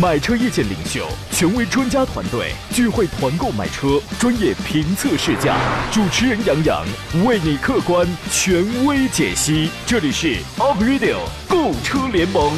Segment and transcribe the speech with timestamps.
[0.00, 5.56] 买车意见领袖，权威专家团队聚会团购买车，专业评测试驾，
[5.92, 6.84] 主持人杨洋
[7.24, 9.70] 为你客观权威解析。
[9.86, 11.18] 这里是 Up Radio
[11.48, 12.52] 购车联盟。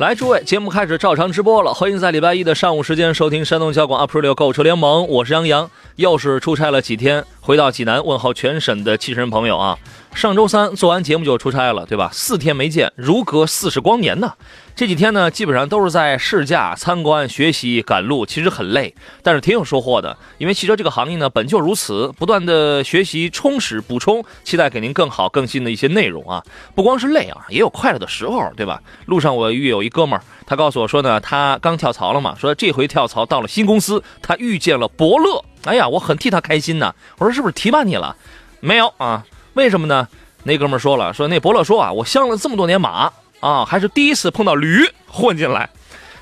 [0.00, 1.72] 来，诸位，节目开始照常直播了。
[1.72, 5.70] 欢迎在礼拜一的上午时间收听山东交广 April 购车联盟，我是杨洋。
[5.96, 9.78] 又是出差了几天，回到济南问候全省的汽车人朋友啊。
[10.14, 12.08] 上周三做完节目就出差了，对吧？
[12.12, 14.32] 四天没见，如隔四十光年呢。
[14.76, 20.16] 这几天呢，基本上都是在试驾、参观、学习、赶路，其实很累，但是挺有收获的。
[20.38, 26.42] 因为汽车这个行业呢，本就如此，不断的学习、充实、补充，期待给您更好、更新的一些内容啊。
[26.76, 28.80] 不光是累啊，也有快乐的时候，对吧？
[29.06, 35.44] 路上我遇有一哥们儿，他告诉我说呢，他刚跳槽了嘛，说这回跳槽到了新公司，他遇见了伯乐。
[35.64, 36.94] 哎呀，我很替他开心呐。
[37.18, 38.16] 我说是不是提拔你了？
[38.60, 39.24] 没有啊？
[39.54, 40.06] 为什么呢？
[40.42, 43.10] 那哥们说了，说那伯乐说啊，我相了这么多年马。
[43.40, 45.68] 啊，还是第一次碰到驴混进来，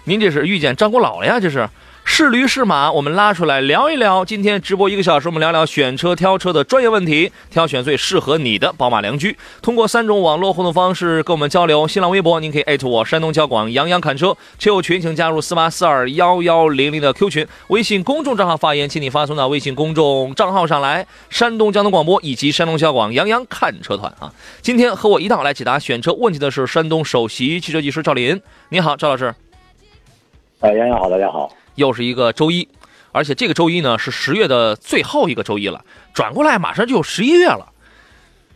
[0.05, 1.39] 您这是遇见张果老了呀？
[1.39, 1.69] 这是。
[2.15, 4.23] 是驴是马，我们拉出来聊一聊。
[4.23, 9.35] 今天直播一个小时，我们聊聊选车挑车的专业问题，挑选最适合你的宝马良驹。
[9.63, 21.07] 通过三种网络互动方式跟我们交流：新浪微博，您可以艾特我山东交广杨洋侃车；车友群，请加入四八四二幺幺零零的 Q 群；微信公众账号发言，请你发送到微信公众账号上来。
[21.31, 28.39] 山东交通广播以及山东交广杨洋看车团啊，今天和我一道来解答选车问题的是山东首席汽车技师赵林。
[28.69, 29.35] 你好，赵老师。
[30.61, 31.51] 哎，杨洋好，大家好。
[31.75, 32.69] 又是一个周一，
[33.13, 37.73] 而且这个周一呢是十月的最后一个周一了，转过来马上就十一月了，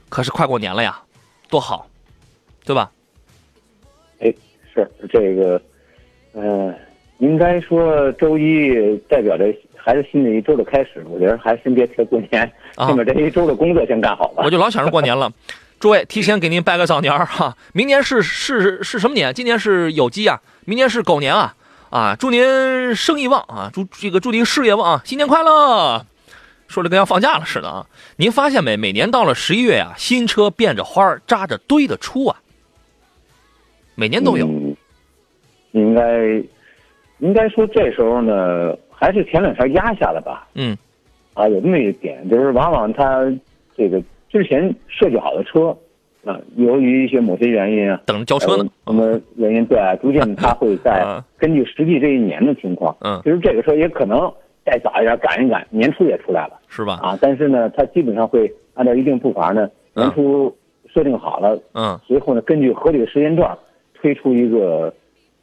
[0.09, 1.01] 可是快过年了呀，
[1.49, 1.89] 多好，
[2.65, 2.91] 对吧？
[4.21, 4.33] 哎，
[4.75, 5.61] 是这个，
[6.35, 6.75] 嗯，
[7.19, 12.51] 应该说周一代表着还是新的一周的开始，我觉得还先别提过年，
[12.87, 14.43] 先把这一周的工作先干好吧。
[14.45, 15.33] 我就老想着过年了，
[15.81, 19.33] 诸位提前给您拜个早年哈，明年是是是什么年？
[19.33, 21.55] 今年是酉鸡啊，明年是狗年啊。
[21.91, 23.71] 啊，祝您生意旺啊！
[23.73, 26.05] 祝这个祝您事业旺，新年快乐！
[26.67, 27.87] 说的跟要放假了似的啊！
[28.17, 28.77] 您发现没？
[28.77, 32.37] 每年到了十一月啊，新车变着花扎着堆的出啊，
[33.95, 34.47] 每年都有。
[35.73, 36.43] 应该
[37.19, 40.49] 应该说这时候呢，还是前两天压下了吧？
[40.55, 40.77] 嗯，
[41.35, 43.25] 啊，有那么一点，就是往往他
[43.77, 45.77] 这个之前设计好的车。
[46.27, 48.67] 啊，由于一些某些原因啊，等着交车呢。
[48.85, 49.65] 什么原因？
[49.67, 54.31] 对，逐渐它会在根据实际这一年的情况，嗯，其实这个车也可能
[54.65, 56.99] 再早一点赶一赶，年初也出来了，是吧？
[57.01, 60.53] 啊，但是呢，它基本上会按照一定步伐呢，年初
[60.93, 63.57] 设定好了，嗯，随后呢，根据合理的时间段
[63.95, 64.93] 推出一个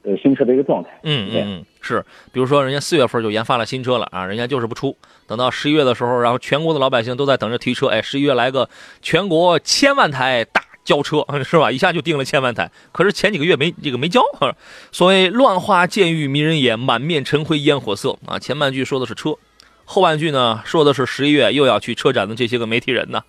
[0.04, 0.90] 呃新车的一个状态。
[1.04, 4.94] 嗯嗯，是，比如说人家四月份就研发了新车了啊，人家就是不出，
[5.28, 8.68] 等到十一月的时候，然后全国的老百姓都在等着提车，哎，十一月来个
[9.02, 10.62] 全国千万台大。
[10.84, 11.72] 交车 是吧？
[11.72, 14.22] 一下就订了千万台，可是前几个月没这个没交。
[14.92, 18.38] 所谓乱花渐欲迷人眼，满面尘灰烟火色啊！
[18.38, 19.36] 前半句说的是车，
[19.86, 23.22] 后半句呢说的是十一月又要去车展的这些个媒体人呢。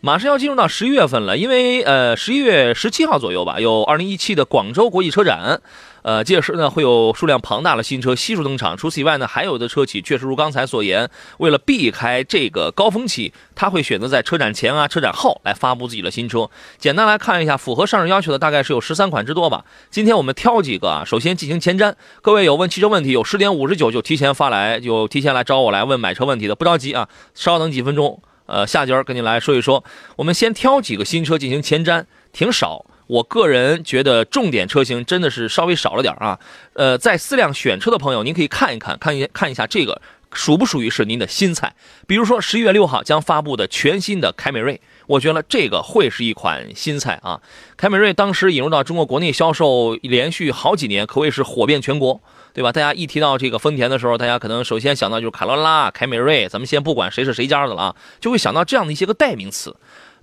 [0.00, 5.60] 马上要进入到十一月份了，因为呃十一月十七号左右吧，有二零一七的广州国际车展。
[6.06, 8.76] 呃，届时呢会有数量庞大的新车悉数登场。
[8.76, 16.48] 除此以外呢，还有的车企确实如刚才所言，为了避开这个高峰期，他会选择在车展前啊、车展后来发布自己的新车。
[16.78, 19.64] 简单来看一下，符合上市要求的大概是有十三款之多吧。
[19.90, 21.92] 今天我们挑几个啊，首先进行前瞻。
[22.22, 29.82] 各位有问汽车问题，有十点五十九就提前发来，就提前来找我来问买车问题的，不着急啊，稍等几分钟，呃，下节跟您来说一说。
[30.14, 32.86] 我们先挑几个新车进行前瞻，挺少。
[33.06, 36.38] 我个人觉得重点车型真的是稍微少了点啊，
[36.74, 40.00] 呃，在四辆选车的朋友，您可以看一看，看一看一下这个
[40.32, 41.74] 属不属于是您的新菜。
[42.06, 47.40] 比如说十一月六号将发布的全新的凯美瑞，我觉得这个会是一款新菜啊。
[47.76, 52.20] 凯美瑞当时引入到中国国内销售，连续好几年可谓是火遍全国，
[52.52, 52.72] 对吧？
[52.72, 59.76] 大家一提到这个丰田的时候，大家可能首先想到就是卡罗拉、凯美瑞，咱们先不管谁是谁家的了啊，就会想到这样的一些个代名词。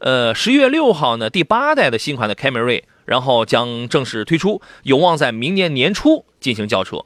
[0.03, 6.97] 呃，十一月六号呢，第八代的新款的凯美瑞，然后将正式推出，有望在明年年初进行交车。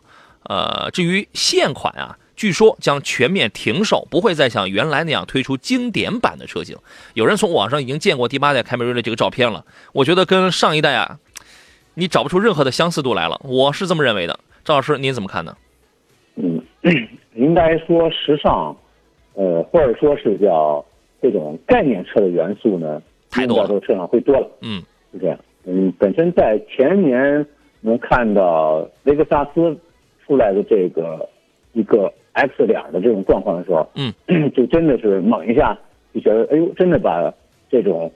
[0.50, 6.76] 呃，至于现款啊，据说将全面停售，不会再像原来那样推出经典版的车型。
[7.14, 9.64] 有人从网上已经见过第八代凯美瑞的这个照片了，
[9.94, 11.20] 我觉得跟上一代啊，
[11.94, 13.40] 你找不出任何的相似度来了。
[13.44, 15.56] 我是这么认为的，赵老师您怎么看呢？
[16.38, 16.60] 嗯，
[17.38, 18.76] 应该说时尚，
[19.36, 20.84] 呃，或者说是叫
[21.22, 24.50] 这种概念车的元素呢，太多了用到这个车上会多了。
[24.62, 24.82] 嗯
[25.12, 25.38] 是这样。
[25.66, 27.46] 嗯，本身在前年
[27.82, 29.78] 能看到雷克萨斯
[30.26, 31.28] 出来的这个
[31.74, 34.14] 一个 X 脸的这种状况的时候，嗯，
[34.52, 35.78] 就真的是猛一下
[36.14, 37.34] 就觉得，哎呦，真的把
[37.70, 38.12] 这种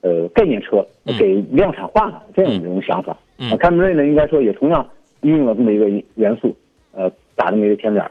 [0.00, 3.16] 呃概念车嗯给量产化了，这样一种想法。
[3.38, 4.88] 嗯啊，凯美瑞呢，应该说也同样
[5.22, 6.54] 运用了这么一个元素，
[6.92, 8.04] 呃，打这么一个前脸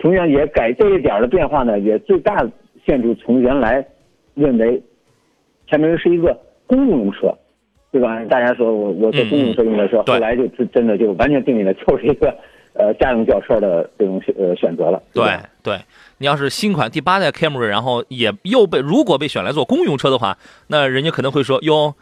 [0.00, 2.44] 同样也改这一点的变化呢，也最大
[2.86, 3.86] 限制从原来
[4.34, 4.82] 认为
[5.70, 7.32] 凯美瑞是一个公共用车，
[7.90, 8.24] 对吧？
[8.24, 12.34] 大家说我我做公共用车用的车，嗯后来就真真的就完全定义了，就是一个
[12.74, 15.02] 呃家用轿车的这种选呃选择了。
[15.12, 15.24] 对
[15.62, 15.78] 对，
[16.18, 20.36] 你要是新款第八代 Camry，然后也又被如果被选来做公用车的话，
[20.68, 21.94] 那人家可能会说哟，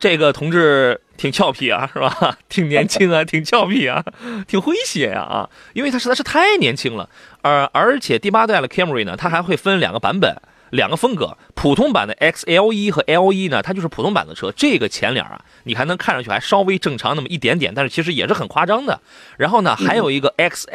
[0.00, 2.36] 这个同志挺俏皮啊，是吧？
[2.48, 4.02] 挺年轻啊， 挺俏皮啊，
[4.48, 7.08] 挺诙谐呀啊因为他实在是太年轻了。
[7.42, 10.34] 而而且第八代的 Camry 呢，它还会分两个版本。
[10.70, 14.52] 两个风格，普通版的 XL 和 L E 呢，它就是普通版的车。
[14.56, 19.00] 这个前脸啊，你还能看上去还稍微正常那么一点点，但是其实也是很夸张的。
[19.36, 20.68] 然后呢，还有一个 X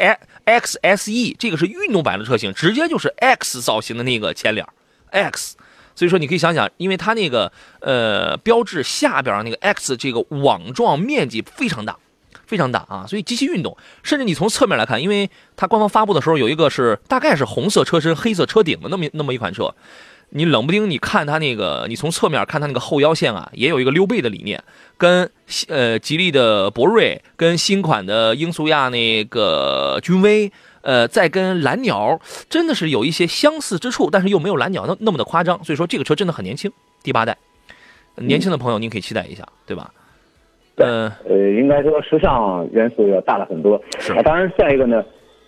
[0.44, 4.68] X S E，这个是运动版的车型，直接就是 X 造型的那个前脸
[5.12, 5.56] X。
[5.96, 11.98] 所以说，你可以想想，因为它那个呃标志下边那个 X 这个网状面积非常大，
[12.46, 13.78] 非常大啊，所以极其运动。
[14.04, 19.74] 甚至你从侧面来看，因为它官方发布的时候有一个是大概是红色车身、黑色车顶的那么那么一款车，
[20.32, 24.62] 你冷不丁你看它那个，你从侧面看它那个后腰线啊，也有一个溜背的理念，
[24.98, 25.32] 跟
[25.70, 30.52] 呃吉利的博瑞、跟新款的英速亚那个君威。
[30.86, 36.72] 呃，在跟蓝鸟真的是有一些相似之处，但是又没有蓝鸟那那么的夸张，所以说这个车真的很年轻，
[37.04, 37.36] 第八代，
[38.16, 39.92] 年轻的朋友您可以期待一下，对吧？
[40.78, 43.82] 嗯、呃，应该说时尚元素要大了很多。
[43.98, 45.04] 是啊，当然再一个呢，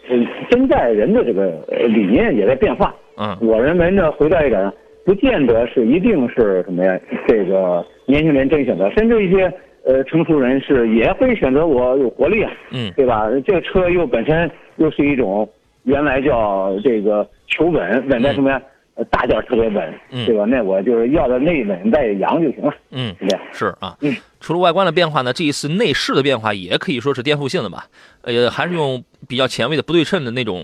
[0.09, 0.17] 呃，
[0.49, 2.95] 现在人的这个呃理念也在变化。
[3.17, 4.73] 嗯我认为呢，回到一点呢，
[5.05, 9.53] 不见得是一定是什么呀，这个年轻人真选择，甚至一些
[9.87, 13.25] 呃成熟人士也会选择我有活力啊，嗯对吧？
[13.45, 15.47] 这个车又本身又是一种
[15.83, 18.61] 原来叫这个求稳，稳在什么呀？
[18.95, 20.43] 呃，大件特别稳，嗯对吧？
[20.45, 23.45] 那我就是要的内稳带扬就行了，嗯是这样。
[23.53, 27.85] 是啊嗯，除了外观的变化呢，这一次内饰的变化也可以说是颠覆性的吧。
[28.23, 30.63] 呃，还是用比较前卫的不对称的那种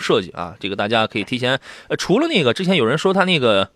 [0.00, 1.60] 设计啊，这个大家可以提前。
[1.88, 3.68] 呃，除了那个之前有人说它那个。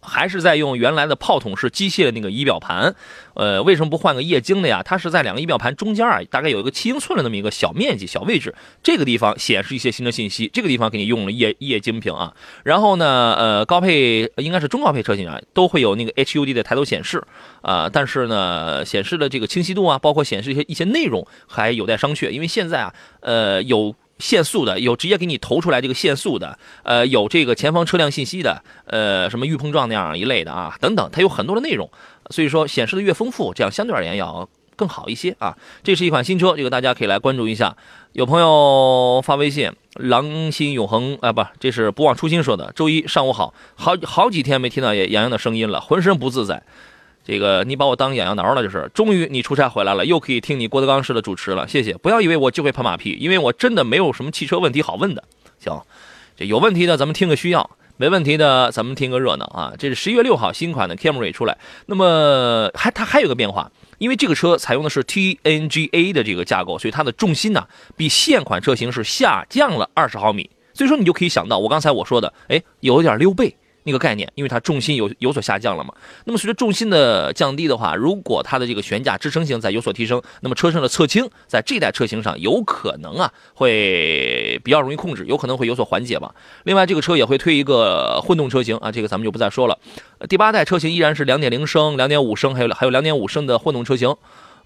[0.00, 2.94] 还是在用原来的炮筒式机械的那个仪表盘，
[3.34, 4.82] 呃，为什么不换个液晶的呀？
[4.82, 12.34] 它是在两个仪表盘中间啊，大概有一个七英寸的那么一个小面积、小位置，这个地方显示一些新的信息，这个地方给你用了液液晶屏啊。
[12.64, 17.22] 然后呢，呃，高配应该是中高配车型啊，都会有那个 HUD 的抬头显示
[17.62, 23.94] 啊、但是呢，显示的这个清晰度啊，包括显示一些一些内容还有待商榷，因为现在啊，呃，有。
[24.20, 31.90] 限速的有直接给你投出来这个限速的，呃，有这个前方车辆信息的，呃，什么预碰撞那样一类的啊，等等，它有很多的内容，
[32.28, 35.56] 所以说显示的越丰富，这样相对而言要更好一些啊。
[35.82, 37.76] 这是一款新车，这个大家可以来关注一下。
[38.12, 42.72] 有朋友发微信，狼心永恒啊，不，这是不忘初心说的。
[42.74, 46.62] 周一上午好，好好几天没听到杨洋的声音了，浑身不自在。
[47.24, 48.90] 这个你把我当痒痒挠了，就是。
[48.94, 51.94] 终于你出差回来了，又可以听你郭德纲式的主持了，谢谢。
[51.94, 55.22] 不要以为我就会拍马屁，因为我真的没有什么汽车问题好问的。
[55.58, 55.80] 行，
[56.36, 59.74] 这有问题的咱们听个需要，没问题的咱们听个热闹啊。
[59.78, 70.48] 这是十一月六号新款的 Camry 出来，那么还它还有个变化，因为这个车采用的是 TNGA 的这个架构，所以它的重心呢比现款车型是下降了二十毫米。
[70.72, 73.54] 所以说你就可以想到我刚才我说的，哎，有点溜背。
[73.84, 75.94] 那个概念，因为它重心有有所下降了嘛。
[76.24, 86.34] 那么随着重心的降低的话，如果它的这个悬架支撑性在有所提升，那么车身的侧倾在这代车型上有可能啊会比较容易控制，有可能会有所缓解吧。
[86.64, 89.78] 另外，这个车也会推一个混动车型啊，这个咱们就不再说了。
[90.28, 94.14] 第八代车型依然是2.0升、2.5升，还有还有2.5升的混动车型。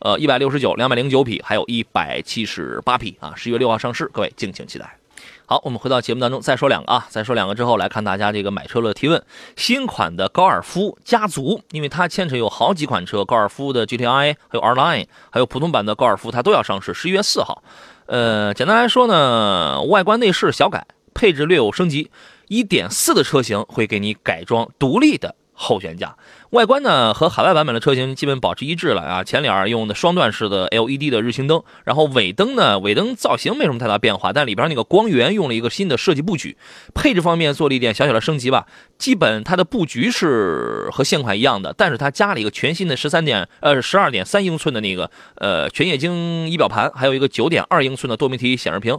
[0.00, 3.32] 呃，一百六十九、两百零九匹，还有一百七十八匹啊！
[3.34, 4.98] 十月六号上市，各位敬请期待。
[5.46, 9.22] 好，我们回到节目当中，再说两个啊，再说两个之后来看大家这个买车的提问。
[9.56, 17.62] 新款的高尔夫家族，因为它牵扯有好几款车，高尔夫的 GTI，还有 R Line，还有普通版的高尔夫，它都要上市，十一月四号。
[18.06, 22.10] 呃，简单来说呢，外观内饰小改，配置略有升级，
[22.48, 26.16] 一点四的车型会给你改装独立的后悬架。
[26.54, 36.56] 外观呢和海外版本的车型基本保持一致了啊，前脸用的双段式的 LED 的日行灯，然后尾灯呢尾灯造型没什么太大变化，但里边那个光源用了一个新的设计布局。
[36.94, 38.66] 配置方面做了一点小小的升级吧，
[38.98, 48.96] 基本它的布局是和现款一样的，但是它加了一个全新的十三点呃十二点三英寸的那个呃全液晶仪表盘，还有一个九点二英寸的多媒体显示屏。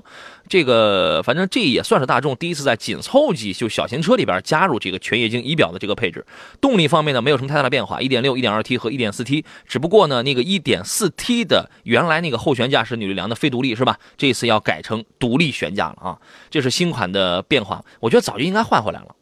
[0.48, 6.26] 这个反正这也算是大众第一次在紧凑级就小型车里边加入这个全液晶仪表的这个配置。
[6.62, 13.98] 动力方面呢，没有什么太大的变化，一点六、一点二 T 和一点四 T，只不过呢，那个一点四 T 的原来那个后悬架是扭力梁的非独立是吧？
[14.18, 17.84] 这次要改成独立悬架了啊，这是新款的变化。
[18.00, 19.16] 我觉得早就应该换回来了，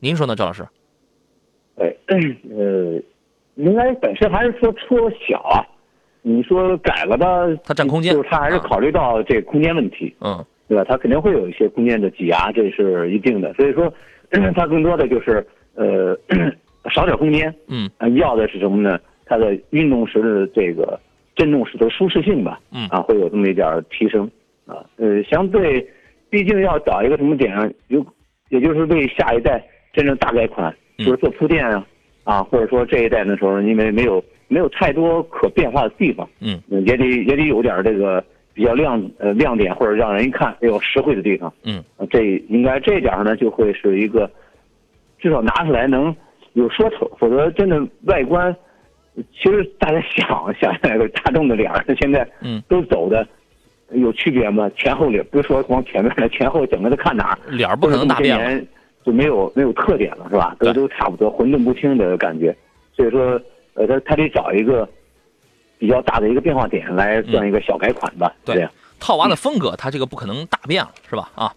[0.00, 0.66] 您说呢，赵老师？
[1.76, 3.00] 哎，呃，
[3.54, 4.96] 应该本身还是说车
[5.28, 5.64] 小啊，
[6.22, 7.26] 你说改了吧，
[7.64, 10.84] 它占空间，就是它还是考虑到这空间问题，嗯，对吧？
[10.88, 13.52] 它肯定会有一些空间的挤压，这是一定的。
[13.54, 13.92] 所以说，
[14.54, 15.44] 它更多的就是
[15.74, 16.16] 呃
[16.92, 18.98] 少点空间，嗯，要的是什么呢？
[19.24, 20.98] 它的运动时的这个
[21.34, 24.30] 震动时的舒适性吧，嗯啊，会有这么一点提升
[24.66, 25.86] 啊，呃，相对，
[26.30, 27.52] 毕竟要找一个什么点，
[27.88, 28.04] 有，
[28.50, 30.74] 也就是为下一代真正大改款。
[30.98, 31.86] 就是做铺垫啊，
[32.24, 38.24] 啊，或者说这一代的时候，因为没有没有太多可变化的地方，嗯，也得也得有点这个
[38.58, 44.28] 比较亮呃亮点或者让人一看有实惠的地方，嗯，这应该这点上呢就会是一个
[45.20, 46.12] 至少拿出来能
[46.54, 48.52] 有说头，否则真的外观，
[49.32, 53.24] 其实大家想想那个大众的脸现在嗯都走的
[53.92, 54.68] 有区别吗？
[54.76, 58.66] 前后脸，不是说光前面的前后整个的看哪儿脸不可能大变了。
[59.04, 60.56] 就没有没有特点了，是吧？
[60.58, 62.54] 都都差不多，混沌不清的感觉。
[62.92, 63.40] 所以说，
[63.74, 64.86] 呃，他他得找一个
[65.78, 68.32] 比较大的一个变化点来算一个小改款吧。
[68.44, 68.68] 对，
[68.98, 71.30] 套娃的风格，它这个不可能大变了，是吧？
[71.34, 71.54] 啊，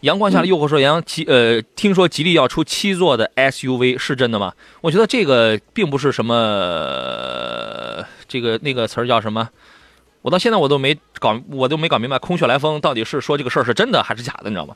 [0.00, 4.52] 阳光下的诱惑说，杨吉呃，听说吉利要出七座的 SUV，是真的吗？
[4.80, 9.48] 我觉得这个并不是什么，这个那个词儿叫什么？
[10.24, 14.74] 我到现在我都没搞，我都没搞明白，空穴来风到底是说这个事儿是真的还是假的，你知道吗？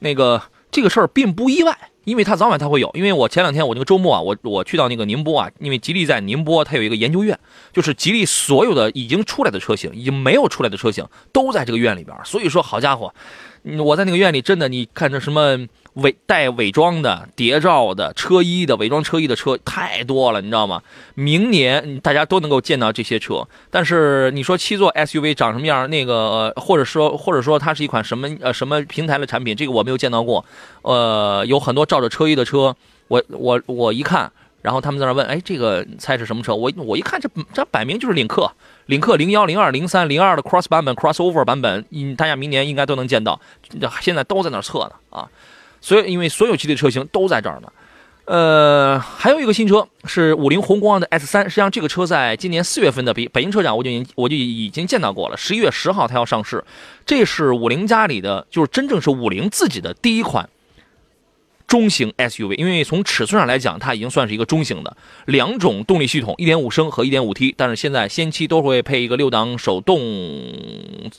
[0.00, 0.42] 那个。
[0.70, 1.74] 这个事儿并不意外，
[2.04, 2.90] 因为它早晚它会有。
[2.92, 7.38] 因为我前两天我那个周末啊，我我去到那个宁波啊，因为吉利在宁波，它有一个研究院，
[7.72, 12.14] 就是吉利所有的已经出来的车型，已经没有出来的车型都在这个院里边。
[12.22, 13.14] 所以说，好家伙，
[13.78, 15.66] 我在那个院里真的，你看这什么。
[15.98, 20.82] 伪带伪装的、谍照的、车衣的、伪装车衣的车太多了，你知道吗？
[21.14, 23.46] 明年大家都能够见到这些车。
[23.70, 25.88] 但是你说七座 SUV 长什么样？
[25.90, 29.56] 那个或者说或者说它是一款什么呃什么平台的产品？
[29.56, 30.44] 这个我没有见到过。
[30.82, 32.76] 呃，有很多照着车衣的车，
[33.08, 34.30] 我我我一看，
[34.62, 36.54] 然后他们在那问，哎，这个猜是什么车？
[36.54, 38.50] 我我一看，这这摆明就是领克，
[38.86, 43.40] 领克零幺、零二、零三、零二的 Cross 版本、Crossover 版本，嗯，大家明年应该都能见到。
[44.00, 45.28] 现在都在那测呢啊。
[45.80, 47.72] 所以，因为所有吉利车型都在这儿呢，
[48.24, 51.44] 呃，还有一个新车是五菱宏光的 S 三。
[51.44, 55.36] 实际上，这个车在今年四月份的北北京车展，我就已经我就已经见到过了。
[55.36, 56.62] 十一月十号它要上市，
[57.06, 60.48] 这是五菱家里的，就是真正是五菱自己的第一款。
[61.68, 64.96] 中型 SUV，因为从尺寸上来讲，它已经算是一个中型的
[65.26, 70.00] 两种动力系统，一点五升和一点五 T，但是现在先期都会配一个六档手动，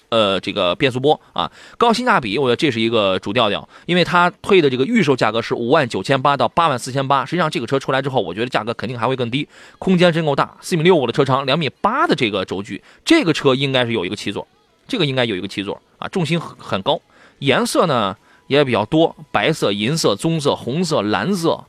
[0.09, 14.47] 呃，这个变速波啊，高性价比，我觉得这是一个主调调，因为它推的这个预售价格是五万九千八到八万四千八，实际上这个车出来之后，我觉得价格肯定还会更低，空间真够大，四米六五的车长，两米八的这个轴距，这个车应该是有一个七座，
[14.87, 16.99] 这个应该有一个七座啊，重心很高，
[17.37, 18.17] 颜色呢？
[18.49, 21.63] 也比较多，白色、银色、棕色、红色、蓝色，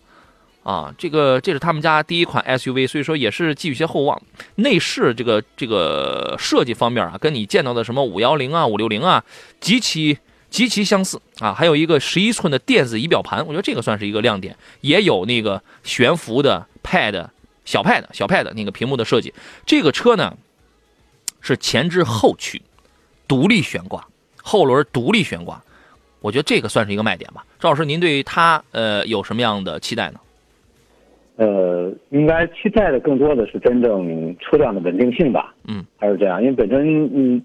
[0.62, 4.20] 啊，这个这是他们家第一款 SUV，所以说也是寄予些厚望。
[4.54, 9.22] 内饰这个这个设计方面啊，跟你见到的什么五幺零啊、五六零啊，
[9.60, 10.16] 极其
[10.49, 11.52] 极其相似啊。
[11.52, 14.56] 还有一个十一寸的电子仪表盘，我觉得这个算是一个亮点。
[14.80, 17.28] 也有那个悬浮的 Pad
[17.66, 19.34] 小 Pad 小 Pad 那个屏幕的设计。
[19.66, 20.34] 这个车呢
[21.42, 22.62] 是前置后驱，
[23.28, 24.08] 独立悬挂，
[24.42, 25.62] 后轮独立悬挂。
[26.20, 30.20] 我觉得这个算是一个卖点吧，赵老师，您对它呃有什么样的期待呢？
[31.36, 35.54] 呃，应该期待的更多的是真正车辆的稳定性吧。
[35.66, 37.42] 嗯，还是这样，因为本身嗯，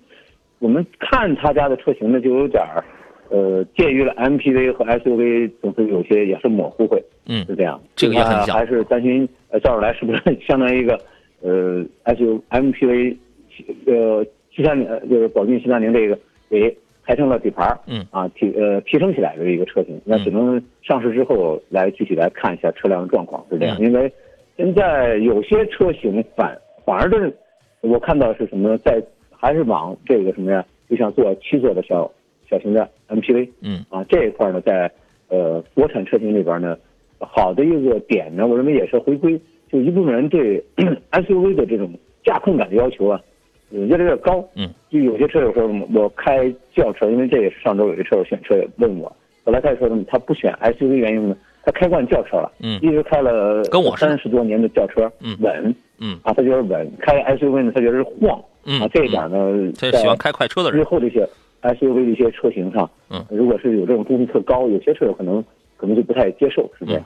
[0.60, 2.84] 我们看他家的车型呢，就有点儿
[3.30, 7.02] 呃介于了 MPV 和 SUV，总是有些也是模糊会。
[7.28, 7.82] 嗯，是这样。
[7.96, 8.58] 这个也很像。
[8.58, 11.00] 还是担心呃，照着来是不是 相当于一个
[11.42, 13.16] 呃 SUV MPV
[13.86, 16.76] 呃七三零就是宝骏七三零这个给。
[17.06, 18.06] 抬升了底盘嗯。
[18.12, 24.12] 啊提呃提升起来的一个车型，那只能上市之后来具体来看一下车辆的状况是这样，因为
[24.58, 27.34] 现在有些车型反反而是
[27.82, 32.10] 我看到是什么在还是往这个什么呀，就像做七座的小
[32.50, 33.86] 小型的 MPV，嗯。
[33.90, 34.92] 啊这一块呢在
[35.30, 36.78] 呃国产车型里边呢
[37.20, 39.40] 好的一个点呢，我认为也是回归
[39.72, 40.64] 就一部分人对
[41.12, 41.92] SUV 的这种
[42.24, 43.22] 驾控感的要求啊，
[43.72, 44.48] 越来越高。
[44.56, 51.36] 嗯，就有些车友说，我开轿车，因为这也是上周有些车友选车也问我，本来他说什么，他不选 SUV 原因呢？
[51.64, 56.92] 他开惯轿车了，嗯，一直开了跟我三十多年的轿车，嗯，稳，嗯，啊，他觉得稳。
[57.00, 60.80] 开 SUV 呢，他觉得是晃，嗯，啊，这一点呢，他喜欢开快车的人。
[60.80, 61.28] 日后这些
[61.64, 65.44] SUV 的一些车型上，嗯，如果是有这种动力特高，有些车友可能
[65.86, 67.04] 可能就不太接受，是这样。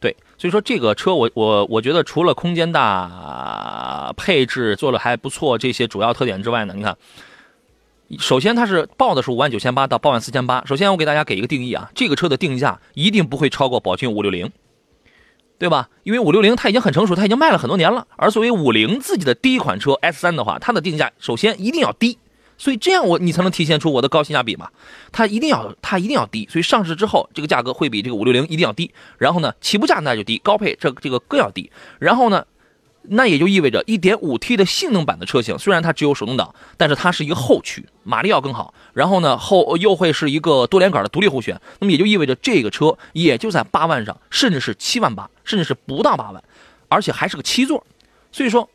[0.00, 6.96] 对，所以说这个车我我我觉得除了空间大、配置做的还不错这些主要特点之外呢，你看。
[8.18, 10.62] 首先，它是报的是五万九千八到八万四千八。
[10.66, 14.52] 首先，我给大家给一个定义啊，这个车的定价一定不会超过宝骏五六零，
[15.58, 15.88] 对吧？
[16.02, 18.06] 因为五六零它已经很成熟，它已经卖了很多年了。
[18.16, 22.18] 而作为五菱自己的第一款车 S 三的话，它的定价首先一定要低，
[22.58, 24.68] 所以这样我你才能体现出我的高性价比嘛。
[25.12, 28.92] 它一定要它一定要低，所以上市之后这个价格会比这个五六零一定要低。
[29.18, 31.70] 然后呢，起步价那就低，高配这这个更要低。
[31.98, 32.44] 然后呢？
[33.06, 38.72] 那也就意味着 1.5T 的性能版的车型，虽然它只有手动挡，但是它是一个后驱，马力要更好。
[38.94, 41.60] 然后呢，后又会是一个多连杆的独立后悬。
[41.80, 46.42] 那么也就意味着这个车也就在八万上，甚至是七万八，甚至是不到八万，
[46.88, 47.86] 而且还是个七座。
[48.32, 48.66] 所以说，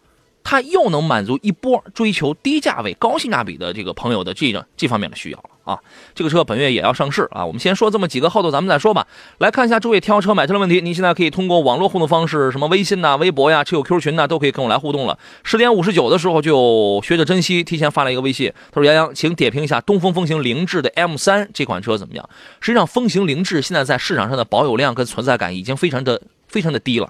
[0.43, 5.50] 它又能满足一波追求低价位、高性价比的这个朋友的这个这方面的需要了。
[5.69, 5.77] 啊，
[6.15, 7.46] 这个车本月也要上市啊！
[7.46, 9.05] 我们先说这么几个，后头咱们再说吧。
[9.38, 15.19] 来看一下诸位挑车买车的问题，您现在可以通过网络互动方式，什么微信呐、微博呀、车友 Q 群呐，都可以跟我来互动了。
[15.43, 22.27] 十点五十九的时候就学着珍惜，提前发了一个微信，他说：“杨洋，请点评一下东风风行凌志的 M 三这款车怎么样？”
[22.62, 27.08] 实际上，风行凌志现在在市场上的保有量跟存在感已经非常的非常的低了，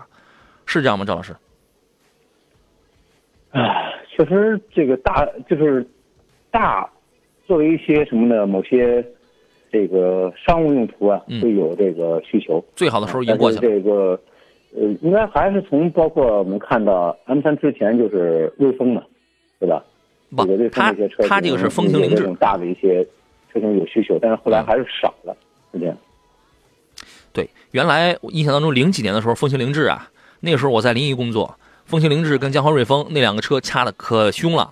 [0.65, 1.33] 是这样吗，赵老师？
[3.51, 5.85] 啊，确实这个大就是
[6.51, 6.89] 大。
[7.47, 8.45] 作为一些什么呢？
[8.45, 9.03] 某些
[9.71, 12.63] 这个商务用途啊，会有这个需求。
[12.75, 13.61] 最好的时候已经过去了。
[13.63, 14.21] 这个
[14.75, 19.01] 呃，应该还是从包括我们看到 M 三之前就是威风嘛，
[19.59, 19.83] 对吧？
[20.35, 20.93] 不，它
[21.27, 23.03] 它这个是风行凌志大的一些
[23.51, 25.35] 车型有需求，但是后来还是少了，
[25.73, 25.97] 是这样。
[27.33, 30.07] 对，原来我印象当中零几年的时候，风行凌志啊，
[30.39, 31.57] 那个时候我在临沂工作，
[31.89, 34.71] 风行凌志跟江淮瑞风那两个车掐的可凶了。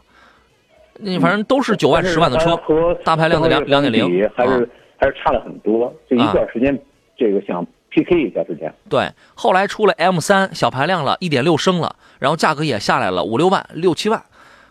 [0.99, 2.55] 那反正都是九万十万的车，
[3.03, 5.91] 大排量的两两点零，还是还是差了很多。
[6.07, 6.79] 就一段时间，
[7.17, 8.71] 这个想 PK 一下之前。
[8.87, 14.23] 对，后来出了 M 三小排量了，一点六升了，然后价格也下来了五六万、六七万。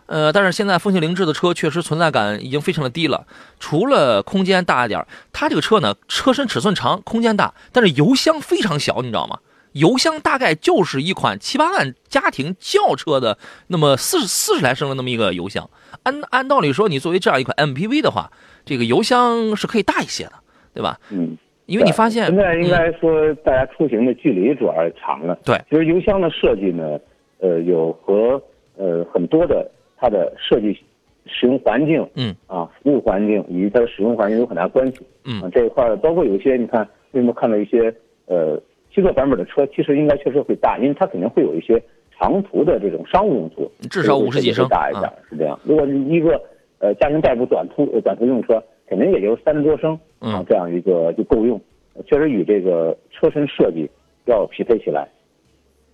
[0.05, 3.27] 呃，但是现在风行凌志的车确实存在感已经非常的低了，
[3.59, 9.37] 除了空间大一点，它这个车呢，车身尺寸长，空间大，但是油箱非常小，你知道吗？
[9.77, 13.37] 油箱大概就是一款七八万家庭轿车的
[13.67, 15.69] 那么四四十来升的那么一个油箱。
[16.03, 18.31] 按按道理说，你作为这样一款 MPV 的话，
[18.65, 20.33] 这个油箱是可以大一些的，
[20.73, 20.99] 对吧？
[21.11, 25.37] 嗯，因为你发现现在应该说大家出行的距离主要是长了。
[25.43, 26.99] 对，其实油箱的设计呢，
[27.39, 28.41] 呃，有和
[28.77, 30.77] 呃很多的它的设计、
[31.25, 34.99] 使用环境，嗯啊，服务环境以及它的使用环境有很大关系。
[35.25, 37.93] 嗯，这一块包括有些你看，为什么看到一些
[38.27, 38.61] 呃
[38.97, 41.79] 七座版本的车，其实应该确实会大，因为它肯定会有一些。
[42.19, 45.59] 长途的这种商务用途，至少五十几升大一点，是这样。
[45.63, 46.41] 如果是一个
[46.79, 51.61] 呃家庭代步短途短途用车，肯定也就三十多升啊，这样一个就够用。
[52.07, 53.87] 确实与这个车身设计
[54.25, 55.07] 要匹配起来。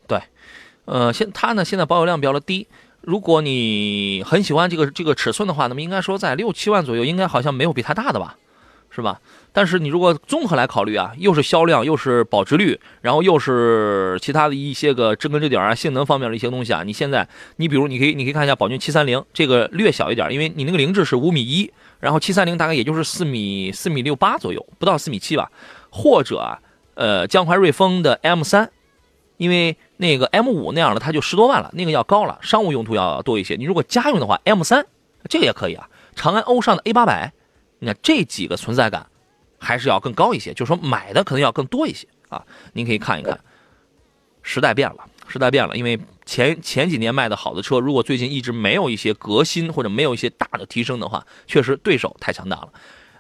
[0.07, 0.17] 对，
[0.85, 2.67] 呃，现它呢现在保有量比较的低。
[3.01, 8.37] 如果你很喜欢这个这个尺寸的话，那么应该说在六七万左右，应该好像没有比它大的吧。
[8.95, 9.19] 是吧？
[9.51, 25.49] 但是你如果综合来考虑啊，又是销量，又是保值率，然后又是其他的一些个知根知底啊，性能方面的一些东西啊，你现在，你比如你可以，你可以看一下宝骏七三零，这个略小一点，因为你那个凌志是五米一，然后七三零大概也就是四米四米六八左右，不到四米七吧。
[25.89, 26.59] 或者啊，
[26.93, 28.69] 呃，江淮瑞风的 M 三，
[29.37, 33.55] 因为那个 M 五那样的它就十多万了，那个要高了，商务用途要多一些。
[33.55, 34.85] 你如果家用的话，M 三
[35.27, 35.89] 这个也可以啊。
[36.15, 37.33] 长安欧尚的 A 八百。
[37.83, 39.05] 你看这几个存在感，
[39.59, 42.41] 还是要更高一些，就是说买的可能要更多一些啊。
[42.71, 43.37] 您可以看一看，
[44.41, 45.75] 时代变了，时代变了。
[45.75, 52.69] 因为前前几年卖的好的车，如果最近一直没有一些革新或者没有一些大的提升的话，确实对手太强大了。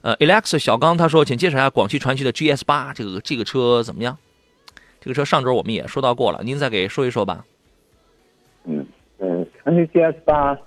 [0.01, 4.17] 呃，Alex 小刚他说，请介绍一下广汽传祺的 GS 八，这个这个车怎么样？
[5.01, 7.43] 这个车上周我们也说到过了，您再给说一说吧。
[8.63, 8.87] 嗯
[9.19, 10.57] 嗯，传祺 GS 八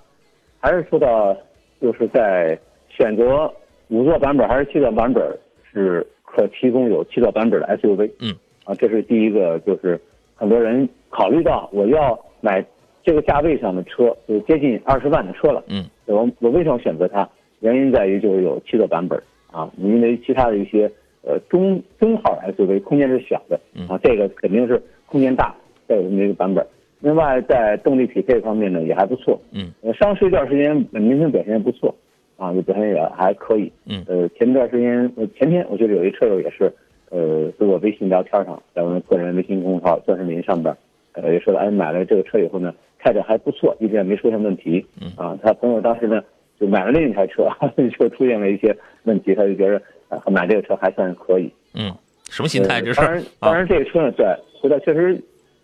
[0.59, 1.35] 还是说到
[1.81, 3.51] 就是在选择。
[3.89, 5.23] 五座版本还是七座版本
[5.71, 8.11] 是可提供有七座版本的 SUV。
[8.19, 9.99] 嗯，啊，这是第一个，就是
[10.35, 12.63] 很多人考虑到我要买
[13.03, 15.63] 这个价位上的车，就接近二十万的车了。
[15.69, 17.27] 嗯，我我为什么选择它？
[17.61, 19.19] 原因在于就是有七座版本
[19.51, 20.91] 啊，因为其他的一些
[21.23, 25.55] 呃中中号 SUV 空间是小的啊，这个肯定是空间大，
[25.87, 26.63] 再有这么一个版本。
[26.99, 31.95] 另外在动力匹配方面呢也还不错，嗯，呃，上市一段时间明星表现也不错，
[32.37, 36.71] 啊，就表现也还可以，嗯，呃，前段时间呃前天我觉得有一车友也是，
[37.09, 40.75] 呃，跟我微信聊天上，在我们个人微信公众号钻石林上边，
[41.13, 46.21] 呃，也说了，哎，买了这个车以后呢，开着还不错，一直也没出现问题，嗯啊，他朋友当时呢
[46.59, 47.47] 就买了另一台车，
[47.99, 51.51] 就出现了一些问题，他就觉得呃买这个车还算可以。
[51.73, 51.91] 嗯，
[52.29, 53.01] 什么心态这是？
[53.01, 54.25] 呃当然，当然这个车呢，对，
[54.61, 55.19] 回来确实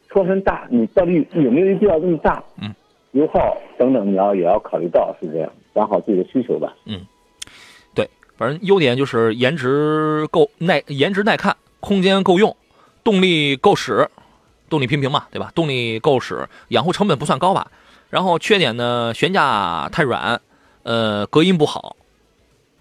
[0.09, 2.43] 车身大，你到底有没有必要这么大？
[2.61, 2.73] 嗯，
[3.11, 6.73] 油耗等等，你要也要考虑到，是这样，管好自己的需求吧。
[6.85, 7.05] 嗯，
[7.93, 12.55] 对反正优点就是颜值够耐，颜值耐看，空间够用，
[13.03, 14.07] 动力够使，
[14.69, 15.51] 动力平平嘛，对吧？
[15.53, 17.69] 动力够使，养护成本不算高吧。
[18.09, 20.39] 然后缺点呢，悬架太软，
[20.83, 21.95] 呃，隔音不好，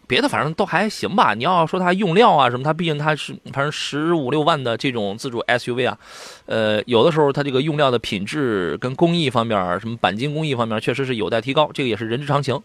[0.07, 1.33] 别的反正都还行吧。
[1.33, 5.99] 你要说它用料啊什么，它毕竟它是反正十五六万的这种自主 SUV 啊，
[6.45, 12.61] 呃，有的时候它这个用料的品质跟工艺方面，什么钣金工艺方面，确实是有待提高，这个也是人之常情，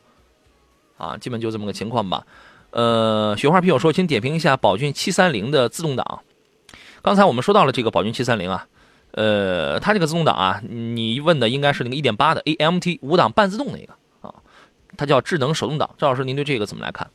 [0.97, 2.25] 啊，基本就这么个情况吧。
[2.71, 6.19] 呃，雪花啤酒说，请点评一下宝骏七三零的自动挡。
[7.01, 8.67] 刚才我们说到了这个宝骏七三零啊，
[9.11, 14.35] 呃，它这个自动挡啊，你问的应该是那个一点八的 AMT 五档半自动那个啊，
[14.97, 15.89] 它叫智能手动挡。
[15.97, 17.07] 赵老师，您对这个怎么来看？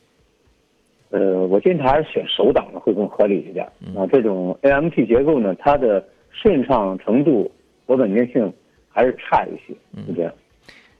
[1.11, 3.71] 呃，我建议他还是选手挡的会更合理一点。
[3.85, 7.49] 嗯啊，这种 AMT 结构呢，它的顺畅程度
[7.85, 8.51] 和稳定性
[8.89, 10.33] 还是差一些，嗯是这样。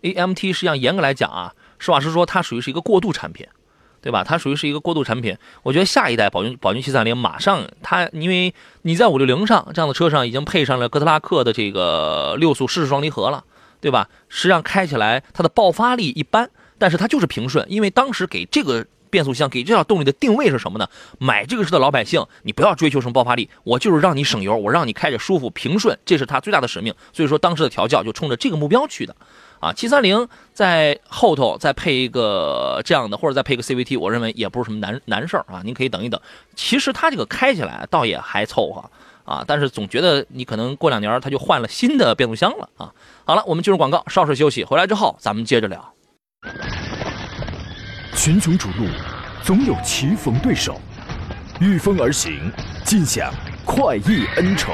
[0.03, 1.51] AMT 实际上严格来讲啊，
[1.83, 3.45] 实话实说，它属于是一个过渡产品，
[4.01, 4.23] 对吧？
[4.23, 5.37] 它属于是一个过渡产品。
[5.63, 13.43] 我觉得下一代宝骏宝骏七三零马上它，因为你在五六零上这样的车上已经配上了哥特拉克的这个六速湿式双离合了，
[13.81, 14.09] 对吧？
[14.29, 18.85] 实际上开起来它的爆发力一般，但是它就是平顺，因为当时给这个。
[19.13, 20.89] 变速箱给这套动力的定位是什么呢？
[21.19, 26.91] 买这个车的老百姓，你不要追求什么爆发力，我就是让你省油，我让你开着舒服平顺，这是它最大的使命。
[27.11, 29.15] 所以说当时的调教就冲着这个目标去的。
[29.63, 35.61] 啊，七三零在后头再配一个这样的，或者再配个 CVT，我认为也不是什么难难事儿啊。
[35.63, 36.19] 您可以等一等。
[36.53, 38.83] 其实它这个开起来倒也还凑合
[39.23, 42.91] 啊，但是总觉得你可能过两年它就换了新的变速箱了啊。
[43.23, 45.93] 好了，我们进入广告，稍事休息，回来之后咱们接着聊。
[48.17, 48.85] 群雄逐鹿，
[49.43, 50.77] 总有棋逢对手，
[51.61, 52.51] 御风而行，
[52.83, 54.73] 尽享快意恩仇。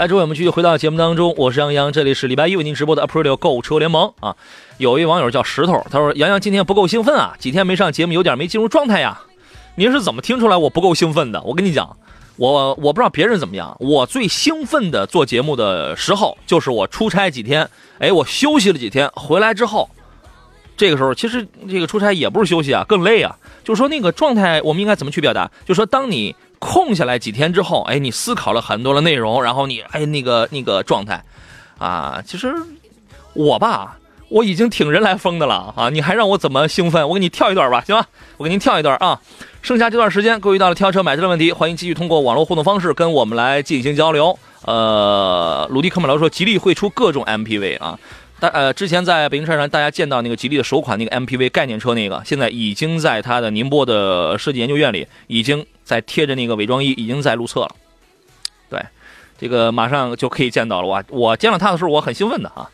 [0.00, 4.34] 来，诸位，我们继续回到节目当中，我是杨洋，这里是礼拜一为您直播的 Aprilio 购物车联盟啊。
[4.78, 9.20] 有一网友叫石头，他说：“杨洋今天不够兴奋啊，几天没上节目，有点没进入状态呀。”
[9.76, 11.42] 您是怎么听出来我不够兴奋的？
[11.42, 11.98] 我跟你讲，
[12.36, 19.90] 我我不知道别人怎么样，我最兴奋的做节目的时候，就是我出差几天，哎，我休息了几天，回来之后，
[20.78, 23.36] 这个时候其实这个出差也不是休息啊，更累啊。
[23.62, 25.50] 就是说那个状态，我们应该怎么去表达？
[25.66, 31.24] 就说，当你空下来几天之后，哎，你思考了很多的内容，然后你哎那个那个状态，
[31.78, 32.54] 啊，其实
[33.32, 35.88] 我吧，我已经挺人来疯的了啊！
[35.90, 37.08] 你还让我怎么兴奋？
[37.08, 38.06] 我给你跳一段吧，行吧？
[38.36, 39.20] 我给您跳一段啊！
[39.62, 44.38] 剩下这段时间，各位遇到了挑车买车的问题，欢迎继续通过网络互动方式跟我们来进行交流。
[44.66, 47.98] 呃，鲁迪科马劳说，吉利会出各种 MPV 啊。
[48.38, 57.74] 大呃，之前在北京车展上，大家见到那个吉利的首款那个 MPV 概念车那个，现在已经在它的宁波的设计研究院里，已经在贴着那个伪装衣，已经在路测了。
[58.68, 58.80] 对，
[59.40, 60.86] 这个马上就可以见到了。
[60.86, 62.70] 我我见到他的时候，我很兴奋的啊。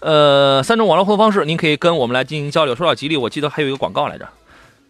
[0.00, 2.74] 呃，三种网络互动方式，您可以跟我们来进行交流。
[2.74, 4.28] 说到吉利，我记得还有一个广告来着。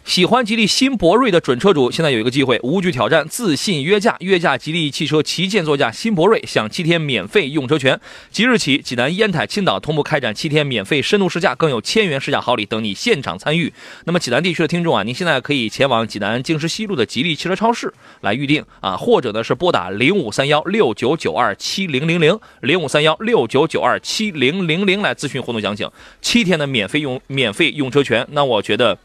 [0.04, 8.00] 喜欢吉利新博瑞的准车主，现在有一个机会，无惧挑战，自信约价，约价吉利汽车旗舰座驾新博瑞，享七天免费用车权。
[8.32, 13.72] 即日起，济南、烟台、青岛同步开展七天免费深度试驾，更有千元试驾好礼等你现场参与。
[14.04, 25.88] 那么，济南地区的听众啊，您现在可以前往济南经十西路的吉利汽车超市来预定啊，或者呢是拨打零五三幺六九九二七零零零零五三幺六九九二七零零零来咨询活动详情。
[26.20, 28.98] 七天的免费用免费用车权，那我觉得。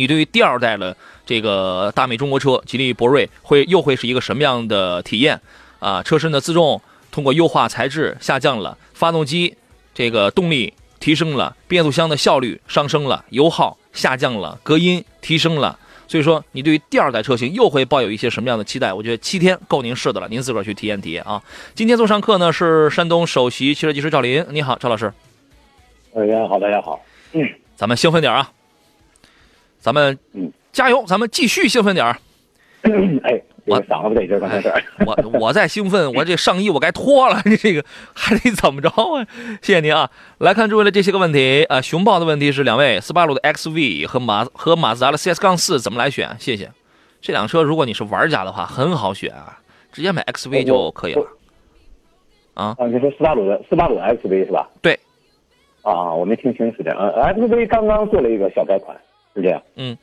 [0.00, 5.38] 你对于第二代的这个大美中国车吉利博瑞会又会是一个什么样的体验
[5.78, 6.02] 啊？
[6.02, 9.54] 车身的自重通过优化材质下降了，发动机
[9.92, 15.78] 这个动力提升了，变速箱的效率上升了，油耗下降了，隔音提升了。
[16.08, 18.90] 所以说，你对于第二代车型又会抱有一些什么样的期待？
[18.90, 21.42] 我觉得七天够您试的了，您自个儿去体验体验啊。
[21.74, 25.12] 今天做上课呢是山东首席汽车技师赵林，你好，赵老师，
[26.14, 26.98] 大家好，大家好。
[27.32, 28.50] 嗯咱们兴奋点啊，
[29.80, 32.16] 咱们嗯加油，咱们继续兴奋点儿。
[33.24, 34.82] 哎，我嗓子不得劲儿，刚才这儿。
[35.04, 39.26] 我我在兴奋，我这上衣我该脱了，你这个还得怎么着啊？
[39.60, 40.10] 谢谢您啊！
[40.38, 46.34] 来看诸位的这些个问题啊、呃熊抱的问题是两位斯巴鲁的 XV 和马和马自达的 CS 杠四怎么来选？
[46.38, 46.70] 谢谢。
[47.20, 49.58] 这辆车如果你是玩家的话，很好选啊，
[49.92, 51.26] 直接买 XV 就可以了。
[52.54, 54.68] 啊，啊，你说斯巴鲁的斯巴鲁 XV 是吧？
[54.80, 54.98] 对。
[55.82, 56.98] 啊，我没听清是这样。
[56.98, 58.96] 呃，XV 刚刚做了一个小改款，
[59.34, 59.62] 是这样。
[59.76, 59.96] 嗯。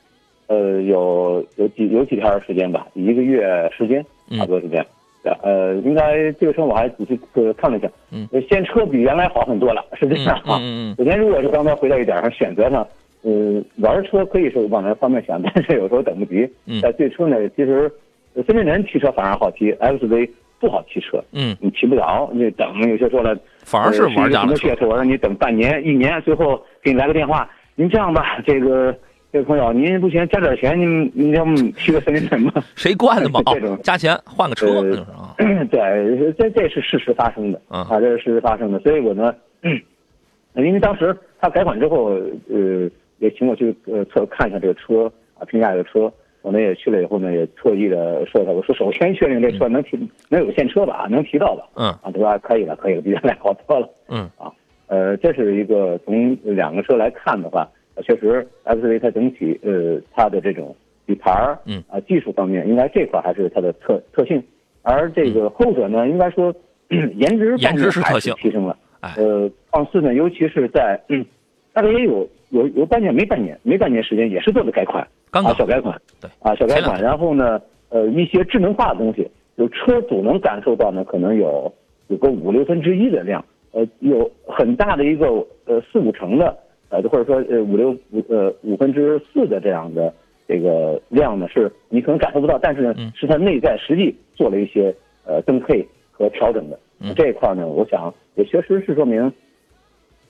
[0.46, 4.86] 呃，有有几有几天时间吧，一个月时间，嗯差不多是这样。
[5.22, 10.58] 对呃，应该这个车我还仔细呃看了一下，嗯呃，现车比原来好很多了，是这嗯样啊。
[10.62, 12.86] 嗯嗯首先，如果是刚才回到一点上选择上，
[13.22, 16.48] 呃，玩车可以是往那方面想， 但是有时候等不及。
[16.66, 17.90] 嗯在最初呢，其实
[18.34, 24.74] 呃深圳人骑车反而好骑，XV 不好骑车，嗯，你骑不着，你等有些说了，反而是玩家的车？
[24.86, 28.96] 我让你等半年、一年，最后给你来个电话，您这样吧，这个
[29.30, 32.64] 这个朋友，您不行加点钱，您您要不骑个森林人吧？
[32.76, 33.40] 谁惯的嘛？
[33.52, 35.34] 这种哦，加钱换个车，呃那就是啊。
[35.70, 38.78] 对，这这是事实发生的嗯啊，这是事实发生的。
[38.80, 39.34] 所以我呢，
[40.56, 42.06] 因为当时他改款之后，
[42.48, 42.88] 呃，
[43.18, 46.10] 也请我去呃测看一下这个车啊，评价这个车。
[46.40, 49.98] 我呢也去了以后呢，也特意的说他，我说首先确定这车能提
[50.30, 51.64] 能有现车吧，能提到吧？
[51.74, 52.38] 嗯啊，对吧？
[52.38, 53.86] 可以了，可以了，比原来好多了。
[54.08, 54.50] 嗯啊，
[54.86, 57.68] 呃，这是一个从两个车来看的话，呃
[58.02, 60.74] 确实 XV 它整体呃它的这种
[61.06, 64.42] 底盘儿，嗯啊技术方面应该这块还是它的特特性，
[64.82, 66.54] 而这个后者呢，应该说
[66.88, 68.76] 颜值颜值是特性提升了。
[69.00, 69.14] 哎。
[69.16, 71.24] 呃，放肆呢，尤其是在嗯，
[71.72, 81.72] 大概也有有有半年没半年没半年时间，也是做的改款，啊刚啊小改款，对啊小改款，然后呢，呃一些智能化的东西，就车主能感受到呢，可能有
[82.08, 85.26] 有个五六分之一的量，呃有很大的一个
[85.66, 86.56] 呃四五成的
[86.90, 90.12] 呃或者说呃五六五呃五分之四的这样的
[90.46, 94.94] 这个量呢，是你可能感受不到，但是呢嗯是它内在实际做了一些
[95.26, 96.78] 呃增配和调整的。
[97.00, 99.32] 嗯这一块呢，我想也确实是说明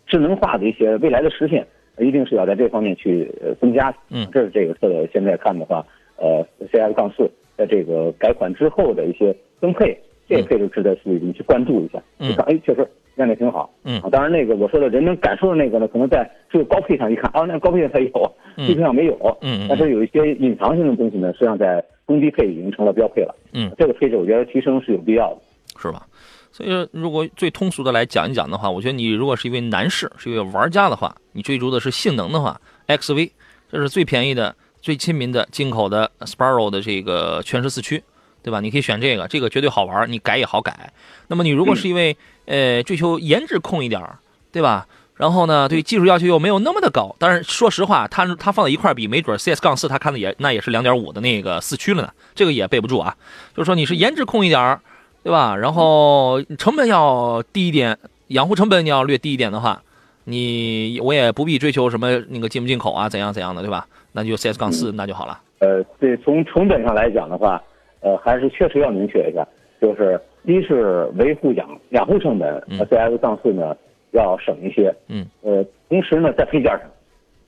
[0.07, 1.66] 智能化的一些未来的实现，
[1.97, 3.94] 呃一定是要在这方面去呃增加。
[4.11, 12.03] 嗯这是这个车的现在看的话，呃，CS 杠四在这个改款之后的一些增配，这些配置值得去你去关注一下。
[12.18, 12.87] 嗯哎，确实
[13.19, 13.71] 亮点挺好。
[13.85, 19.15] 嗯啊，当然那个我说的人能感受的那个呢，可能在这个高配上一看，啊，那高配上它有，嗯低配上没有。
[19.43, 23.35] 嗯嗯但是有一些隐藏性的东西呢，实际上在中低配已经成了标配了。
[23.53, 25.41] 嗯，这个配置我觉得提升是有必要的。
[25.79, 26.07] 是吧？
[26.51, 33.31] 所以说，如果最通俗的来讲一讲的话，我觉得你如果是一位男士，是一位玩家的话，你追逐的是性能的话，XV
[33.71, 38.03] 这是最便宜的、最亲民的进口的 Sparrow 的这个全时四驱，
[38.43, 38.61] 对吧？
[38.61, 40.91] 你可以选这个，这个绝对好玩，你改也好改。
[41.29, 42.17] 那么你如果是一位
[42.49, 44.19] 呃追求颜值控一点儿，
[44.51, 44.89] 对吧？
[45.15, 53.17] 然后呢，对技术要求又没有那么的高，但是说实话，它它放在一块儿比，没准 CS 杠四它看的也那也是两点五的那个四驱了呢，这个也备不住啊。
[53.55, 54.81] 就是说你是颜值控一点儿，
[55.25, 55.57] 对吧？
[55.57, 59.83] 然后成本要低一点，养护成本你要略低一点的话，
[60.23, 63.87] 你我也不必追求什么那个进不进口啊，怎样怎样的，对吧？
[64.13, 65.41] 那就 CS 杠四那就好了。
[65.59, 67.61] 呃，对，从成本上来讲的话，
[68.01, 69.45] 呃，还是确实要明确一下，
[69.81, 73.77] 就是一是维护养养护成本嗯呃，CS 杠四呢
[74.12, 76.81] 要省一些，嗯，呃，同时呢在配件上，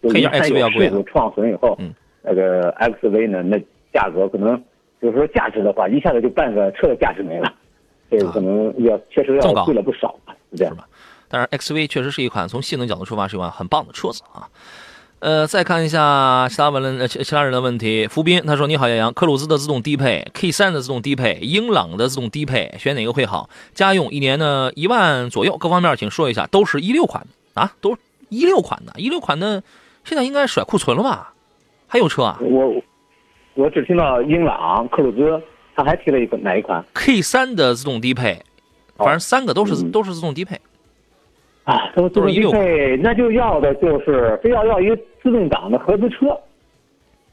[0.02, 3.58] 就配件一旦 XV 要贵啊有事故创损以后，嗯，那个 XV 呢，那
[3.92, 4.62] 价格可能
[5.00, 7.52] 就是说价值的话，一下子就半个车的价值没了，
[8.10, 10.76] 这个可能要确实要贵了不少吧，是这样。
[10.76, 10.86] 吧？
[11.28, 14.48] 但是 XV 确实是一款从性能角度出发是一款很棒的车子啊。
[15.20, 18.06] 呃，再看一下其他问呃其其他人的问题。
[18.06, 23.50] 福斌他说：“你好，杨洋，科鲁兹的自动低配，K 三的自动低配，英朗的自动低配，选哪个会好？
[23.74, 26.46] 家用一年呢一万左右，各方面请说一下。
[26.46, 29.62] 都是一六款啊，都是一六款的，一六款的
[30.04, 31.34] 现在应该甩库存了吧？
[31.86, 32.82] 还有车啊我
[33.52, 35.38] 我只听到英朗、克鲁兹，
[35.76, 38.42] 他还提了一个哪一款，K 三的自动低配，
[38.96, 40.58] 反正三个都是、嗯都是自动低配。
[41.64, 41.90] 啊？
[41.94, 46.36] 都都是16配，那就要的就是非要要一个自动挡的合资车，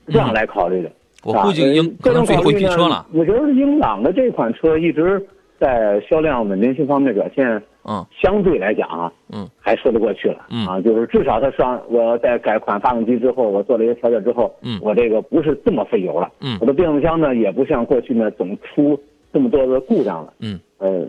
[0.08, 0.92] 这样来考虑的。
[1.24, 3.06] 我估计英啊呃可能最后一批这种考虑呢车了。
[3.14, 5.22] 我觉得英朗的这款车一直
[5.60, 7.46] 在销量稳定性方面表现，
[7.84, 10.46] 嗯相对来讲啊，嗯，还说得过去了。
[10.52, 16.32] 嗯啊，就是至少它上我在改款发动机之后，我做了一些调整之后，嗯我这个不是这么费油了。
[16.42, 18.98] 嗯我的变速箱呢也不像过去呢总出
[19.34, 20.34] 这么多的故障了。
[20.40, 21.08] 嗯呃，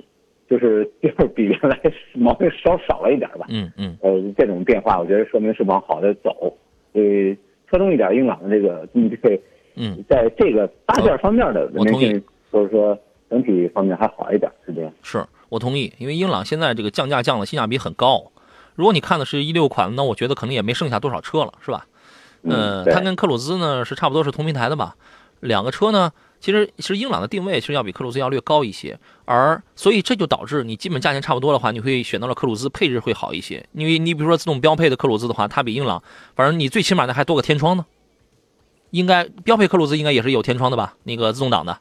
[0.48, 1.78] 就是就是比原来
[2.14, 3.46] 毛病稍少了一点吧。
[3.48, 6.56] 嗯嗯呃，这种变化，我觉得说明是往好的走。
[6.92, 7.37] 所以
[7.70, 9.40] 侧重一点英朗的这个自动低配，
[9.76, 14.92] 嗯，在这个搭建方面的我同意稳定性，或者说整体方面还好一点，是这样。
[15.02, 18.32] 是我同意，因为英朗现在这个降价降的性价比很高。
[18.74, 21.87] 如果你看的是一六款，那我觉得可能也没剩下多少车了，是吧？
[22.42, 24.94] 嗯，它跟克鲁兹呢是差不多是同平台的吧？
[25.40, 33.66] 两个车呢，其实其实英朗的定位其实要比克鲁兹要略高一些，而所以这就导致你基本价钱差不多的话，你会选到了克鲁兹，配置会好一些。
[33.72, 36.03] 因为你比如说自动标配的克鲁兹的话，它比英朗，
[36.37, 37.85] 反正你最起码的还多个天窗呢。
[38.90, 40.94] 应该标配克鲁兹应该也是有天窗的吧？
[41.05, 41.79] 那个自动挡的。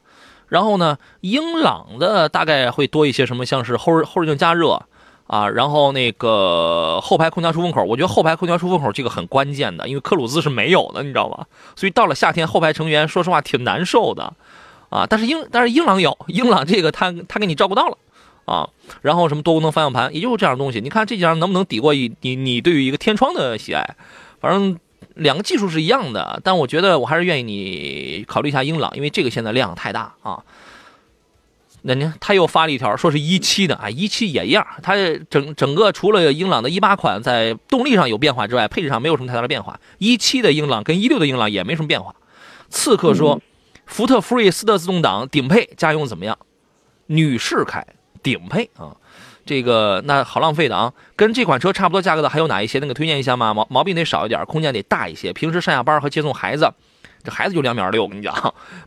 [0.47, 4.81] 然后呢，英朗的大概会多一些什么，像是后后视镜加热
[5.27, 11.45] 啊，然后那个后排空调出风口，我觉得后排空调出风口这个很关键的，因为克鲁兹是没有的，你知道吗？
[11.75, 14.33] 所以到了夏天，后排成员说实话挺难受的
[14.89, 15.05] 啊。
[15.05, 17.97] 但是英但是英朗有，英朗这个他他给你照顾到了
[18.45, 18.69] 啊。
[19.01, 20.79] 然后什么多功能方向盘，也就是这样的东西。
[20.79, 23.95] 你看这几样能不能抵过一你你对于一个天窗的喜爱？
[24.39, 24.79] 反正
[25.15, 30.41] 两个技术是一样的，但我觉得我还是愿意你考虑一下英朗，因为这个现在量太大啊。
[31.87, 34.93] 那您他又发了一条，说是一七的啊，一七也一样，它
[35.29, 39.79] 整整个除了英朗的一八款在动力上有变化之外，配置上没有什么太大的变化。
[39.97, 42.13] 一七的英朗跟一六的英朗也没什么变化。
[42.69, 43.41] 刺客说，
[43.85, 46.37] 福特福睿斯的自动挡顶配家用怎么样？
[47.05, 47.85] 女士开
[48.21, 48.91] 顶配啊，
[49.45, 50.93] 这个那好浪费的啊！
[51.15, 52.79] 跟这款车差不多价格的还有哪一些？
[52.79, 53.53] 那个推荐一下吗？
[53.53, 55.31] 毛毛病得少一点，空间得大一些。
[55.31, 56.69] 平时上下班和接送孩子，
[57.27, 58.33] 这孩子就两米二六，我跟你讲，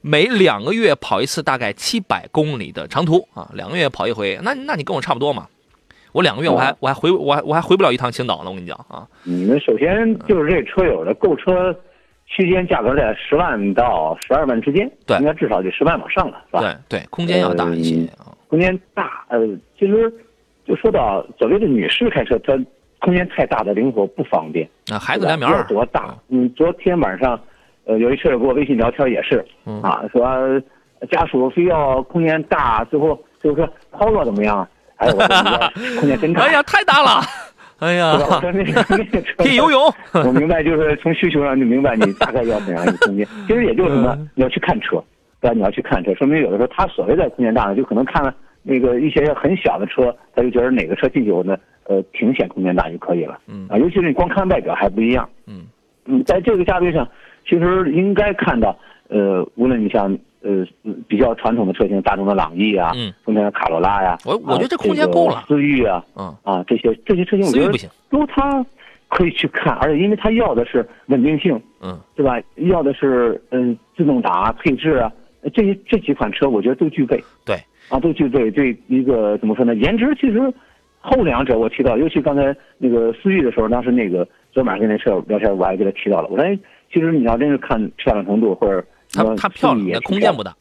[0.00, 5.46] 每两个月跑一次，大概七百公里的长途啊，两个月跑一回，那那你跟我差不多嘛。
[6.12, 9.06] 我两个月我还我还回我还我还回不了一趟青岛呢，我跟你讲啊。
[9.24, 11.70] 你们首先就是这车友的购车
[12.24, 16.60] 区间价格在十万到十二万之间，对应该至少得十万往上了，是吧？
[16.88, 18.32] 对对，空间要大一些啊。
[18.48, 19.46] 空间大，呃，
[19.78, 20.10] 其实
[20.66, 22.58] 就说到所谓的女士开车，她
[23.00, 24.68] 空间太大的灵活不方便。
[24.88, 26.16] 那孩子两米二，多大？
[26.28, 27.40] 嗯，昨天晚上，
[27.90, 30.62] 呃，有一车友跟我微信聊天也是，嗯啊，说呃
[31.10, 34.66] 家属非要空间大，最后就是说 Polo 怎么样？
[34.98, 36.42] 哎，我说 空间真大。
[36.42, 37.20] 哎呀，太大了，
[37.80, 38.12] 哎呀
[39.36, 39.80] 可以游泳。
[40.24, 43.26] 我明白，就是从需求上就明白你大概要怎样一个空间。
[43.48, 45.02] 其实也就是什么，嗯你要去看车，
[45.40, 45.54] 对吧？
[45.56, 51.56] 你要去看车，说明有的时候他所谓的空间大呢，就可能看了那个一些很小的车，他就觉得哪个车进去我呢，
[51.88, 53.40] 呃，挺显空间大就可以了。
[53.48, 55.28] 嗯啊，尤其是你光看外表还不一样。
[55.48, 55.64] 嗯
[56.06, 57.06] 嗯，在这个价位上，
[57.46, 58.76] 其实应该看到，
[59.08, 60.66] 呃，无论你像呃
[61.08, 67.88] 比较传统的车型，大众的朗逸啊，嗯，丰田的卡罗拉呀，我我觉得这啊空间够了思域啊，嗯，啊，这些这些车型，我觉得不行。
[68.10, 68.64] 都它
[69.08, 72.40] 可以去看，而且因为它要的是稳定性，嗯，对吧？
[72.56, 75.12] 要的是嗯自动挡啊、配置啊，
[75.52, 77.22] 这些这几款车我觉得都具备。
[77.44, 77.56] 对，
[77.88, 78.50] 啊，都具备。
[78.50, 79.74] 对一个怎么说呢？
[79.74, 80.40] 颜值其实
[81.00, 86.28] 后两者我提到，尤其刚才那个思域的时候，当时那个昨晚跟那车友聊天，我还给他提到了。
[86.28, 86.58] 我说，哎，
[86.92, 90.54] 其实你要真是看漂亮程度或者它它漂亮，空间不大。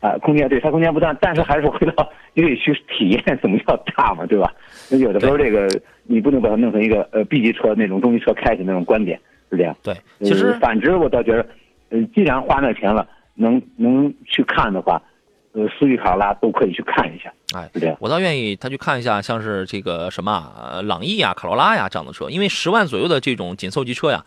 [0.00, 4.54] 啊，空间对它空间不大，但是还是回到你得去体验什么叫大嘛，对吧？
[4.88, 5.68] 那有的时候这个
[6.04, 9.76] 你不能把它弄成一个呃 B 级车那种中级车开起那种观点，是这样。
[9.82, 11.44] 对，其实呃、反之我倒觉得，
[11.88, 15.02] 呃，既然花那钱了，能能去看的话，
[15.50, 17.96] 呃，思域、卡罗拉都可以去看一下，哎，是这样。
[17.98, 24.24] 我倒愿意他去看一下，像是这个什么朗逸啊、卡罗拉呀这样的车，因为十万左右的这种紧凑级车呀，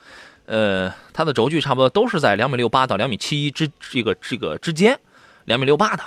[0.52, 5.00] 呃，它的轴距差不多都是在两米六八到两米七一之这个这个之间，
[5.46, 6.04] 两米六八的，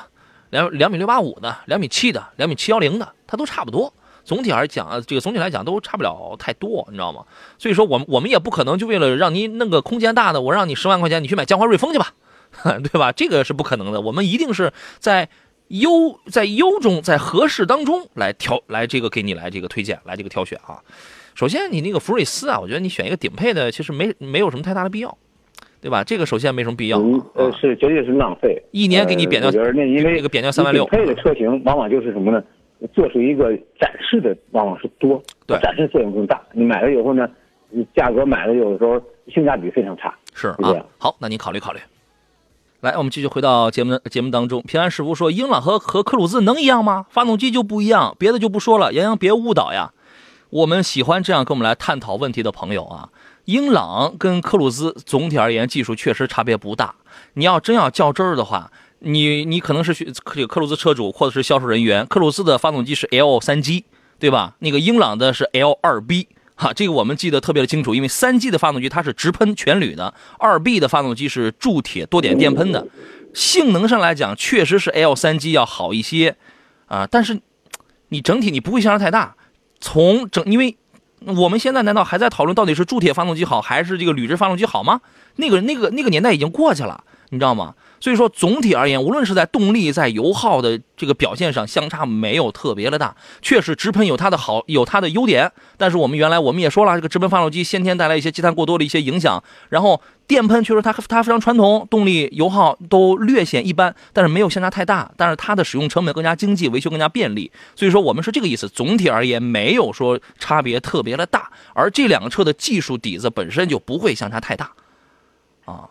[0.50, 3.90] 两两米六八五的，两米七的，两米七幺零的，它都差不多。
[4.22, 7.24] 总体而讲，呃这个总体来讲都差不了太多，你知道吗？
[7.59, 12.12] 所以说，我们我们也不可能就为了让你弄个空间大的，我让你十万块钱你去买江淮瑞风去吧，
[12.85, 13.12] 对吧？
[13.12, 14.02] 这个是不可能的。
[14.02, 15.26] 我们一定是在
[15.68, 20.83] 优在优中在合适当中来挑来这个给你来这个推荐来这个挑选啊。
[21.35, 25.18] 首先，你那个福睿斯啊，我觉得你选一个顶配的，其实没没有什么太大的必要，
[25.81, 26.05] 对吧？
[26.05, 27.57] 这个首先没什么必要嗯，呃，啊。
[27.61, 28.62] 是绝对是浪费。
[28.70, 32.42] 一年给你贬掉那因为那个贬掉三万六顶配的车型往往就是什么呢？
[32.92, 36.40] 做出一个展示的往往是多，对展示作用更大。
[36.53, 37.27] 你买了以后呢，
[37.70, 39.01] 你价格买了有的时候
[39.33, 40.14] 性价比非常差。
[40.35, 40.49] 是。
[40.49, 41.81] 啊好，那您考虑考虑。
[42.81, 44.62] 来，我们继续回到节目的节目当中。
[44.62, 47.07] 平安师傅说，英朗和和克鲁兹能一样吗？
[47.09, 48.92] 发动机就不一样，别的就不说了。
[48.92, 49.90] 杨洋别误导呀。
[50.54, 53.08] 我们喜欢这样跟我们来探讨问题的朋友啊。
[53.46, 56.94] 英朗跟克鲁兹总体而言技术确实差别不大。
[57.32, 63.84] 你要真要较真儿的话，你你可能是去这个克鲁兹车主或者是销售人员，克鲁兹的发动机是 L 三 G，
[64.20, 64.55] 对吧？
[64.61, 66.28] 那个英朗的是 L 二 B。
[66.55, 72.86] 哈，这个我们记得特别的清楚，因为三 G 的发动机它是直喷全铝的，二 B 的发动机是铸铁多点电喷的，
[73.34, 76.36] 性能上来讲确实是 L 三 G 要好一些，
[76.86, 77.40] 啊，但是
[78.11, 79.34] 你整体你不会相差太大。
[79.85, 80.78] 从整，因为
[81.26, 85.03] 我们现在难道还在讨论到底是铸铁发动机好还是这个铝制发动机好吗？
[85.37, 87.05] 那个那个那个年代已经过去了。
[87.28, 87.74] 你知道吗？
[88.05, 93.16] 所以说总体而言，无论是在动力、在油耗的这个表现上，相差没有特别的大。
[93.40, 95.50] 确实，直喷有它的好，有它的优点。
[95.78, 99.42] 但是我们原来我们也说了，这个直喷发动机先天带来一些积碳过多的一些影响。
[99.70, 105.11] 然后电喷确实它它非常传统，动力、油耗都略显一般，但是没有相差太大。
[105.16, 107.50] 但是它的使用成本更加经济，维修更加便利。
[107.74, 108.68] 所以说我们是这个意思。
[108.68, 111.50] 总体而言，没有说差别特别的大。
[111.72, 114.72] 而这两个车的技术底子本身就不会相差太大，
[115.64, 115.88] 啊。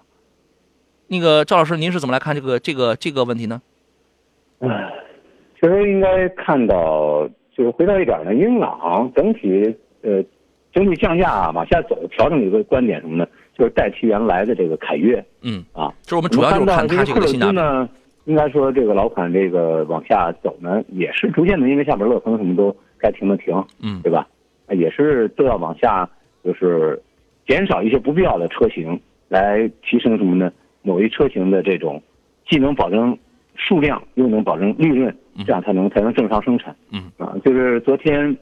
[1.13, 3.61] 那个赵老师，您是怎么来看这个这个这个问题呢？
[4.59, 4.91] 唉，
[5.61, 10.23] 其实应该看到，就是回到一点呢，英朗整体呃
[10.73, 13.27] 整体降价往下走，调整一个观点什么呢？
[13.55, 15.93] 就是代替原来的这个凯越嗯，啊。
[16.01, 17.51] 就是我们主要就是看它这个性价比。
[17.53, 17.87] 呢，
[18.25, 23.53] 应该说这个老款这个往下走呢，也是逐渐的，因为下边乐风什么都该停的停，
[23.83, 24.27] 嗯对吧？
[24.65, 26.09] 啊也是都要往下，
[26.43, 26.99] 就是
[27.45, 30.51] 减少一些不必要的车型，来提升什么呢？
[30.83, 32.01] 某一车型的这种
[32.47, 33.17] 既能保证
[33.55, 35.15] 数量，又能保证利润，
[35.45, 36.75] 这样才能才能正常生产。
[36.91, 38.37] 嗯啊，就是昨天，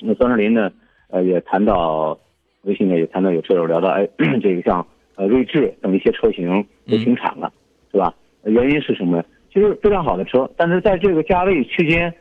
[0.00, 0.70] 那张志林呢，
[1.08, 2.18] 呃，也谈到
[2.62, 4.08] 微信呢也谈到有车友聊到，哎，
[4.42, 7.52] 这个像呃锐志等一些车型都停产了，
[7.92, 8.14] 是吧？
[8.44, 9.22] 原因是什么？
[9.52, 12.12] 其实非常好的车，但是在这个价位区间，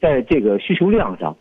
[0.00, 1.36] 在这个需求量上，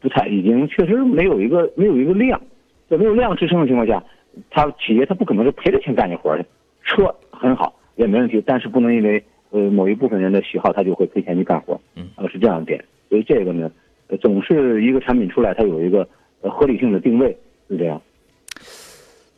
[0.00, 2.40] 不太已经确实没有一个没有一个量，
[2.88, 4.02] 在没有量支撑的情况下，
[4.50, 6.46] 它企业它不可能是赔着钱干这活儿去。
[6.90, 11.80] 车很好也没问题，但是不能因为呃某一部分人的喜好，他就会赔钱去干活。
[11.94, 12.84] 嗯，呃是这样的点。
[13.08, 13.70] 所以这个呢，
[14.08, 16.06] 呃总是一个产品出来，它有一个
[16.42, 17.36] 呃合理性的定位，
[17.68, 18.00] 是这样。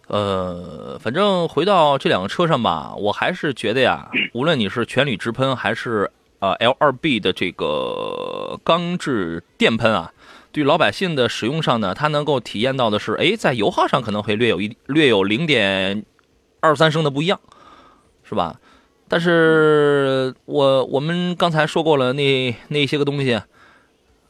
[0.09, 10.13] 呃，反正回到这两个车上吧，我还是觉得呀， 无论你是全铝直喷还是呃 L 二 B 的这个钢制电喷啊，
[10.51, 16.05] 对老百姓的使用上呢，它能够体验到的是，哎，在油耗上可能会略有一略有零点
[16.63, 17.39] 二三升的不一样，
[18.23, 18.59] 是吧？
[19.09, 23.39] 但是我我们刚才说过了那那些个东西，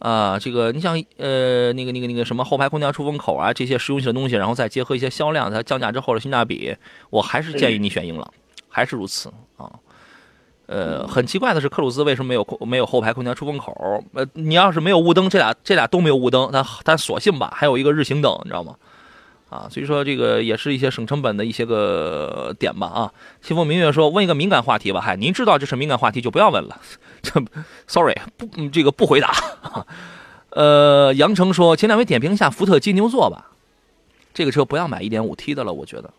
[0.00, 6.74] 啊，这个你像呃那个那个那个什么后排空调出风口啊这些实用性的东西，然后再结合一些销量，它降价之后的性价比，
[7.10, 8.28] 我还是建议你选英朗，
[8.68, 9.70] 还是如此啊。
[10.66, 14.02] 呃，很奇怪的是，克鲁兹为什么没有空没有后排空调出风口？
[14.14, 18.74] 呃，你要是没有雾灯，这俩这俩都没有雾灯，但但索性吧，还有一个日行灯，你知道吗？
[19.52, 23.12] 啊，所以说这个也是一些省成本的一些个点吧啊。
[23.42, 26.80] 清风明月说，问一个敏感话题吧，嗨，您知道这是敏感话题就不要问了，
[27.20, 27.32] 这
[27.86, 29.30] sorry 不嗯这个不回答。
[30.50, 33.50] 呃，杨成说，请两位点评一下福特金牛座吧，
[34.32, 36.10] 这个车不要买 1.5T 的了，我觉得，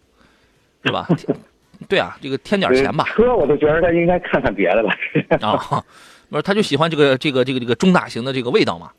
[0.86, 1.08] 是吧？
[1.90, 3.04] 对啊，这个添点钱吧。
[3.16, 4.96] 车我都觉得他应该看看别的吧。
[5.42, 5.84] 啊，
[6.30, 8.92] 不是，他就喜欢这个这个这个这个中大型的这个味道嘛。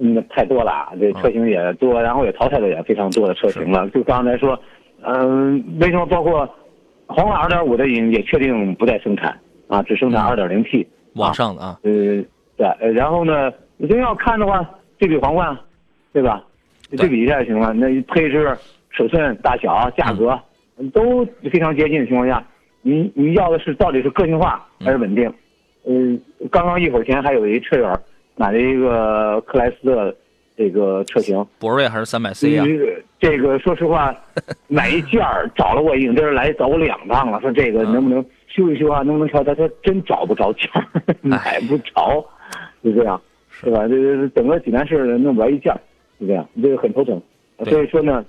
[0.00, 3.88] 嗯，太多了，这车型也多，然后也淘汰的也非常多的车型了。
[3.90, 4.58] 就刚才说，
[5.02, 6.48] 嗯、为什么包括
[7.06, 9.38] 皇马2.5的也也确定不再生产
[9.68, 10.86] 啊，只生产 2.0T。
[11.14, 11.90] 往上的啊，呃，
[12.56, 14.68] 对，呃然后呢，你真要看的话，
[14.98, 15.56] 对比皇冠，
[16.12, 16.42] 对吧？
[16.96, 17.72] 对比一下就行了。
[17.74, 18.56] 那配置、
[18.90, 20.38] 尺寸、大小、价格、
[20.92, 22.42] 都非常接近的情况下，
[22.80, 25.32] 你你要的是到底是个性化还是稳定？
[25.84, 26.20] 嗯、
[26.50, 27.98] 刚刚一会儿前还有一车友
[28.36, 30.14] 买了一个克莱斯勒
[30.56, 32.66] 这个车型，博瑞还是三百 C 啊？
[33.18, 34.14] 这个说实话，
[34.68, 39.42] 买一件儿找了我影这儿来找我两趟了，说这个能不能修一修啊，能不能调？
[39.44, 40.84] 他说真找不着件儿，
[41.22, 42.24] 买不着，
[42.82, 43.20] 就这样，
[43.50, 43.86] 是吧？
[43.86, 45.80] 这这整个济南市弄不着一件儿，
[46.20, 47.20] 就这样，这个很头疼。
[47.66, 48.24] 所以说呢，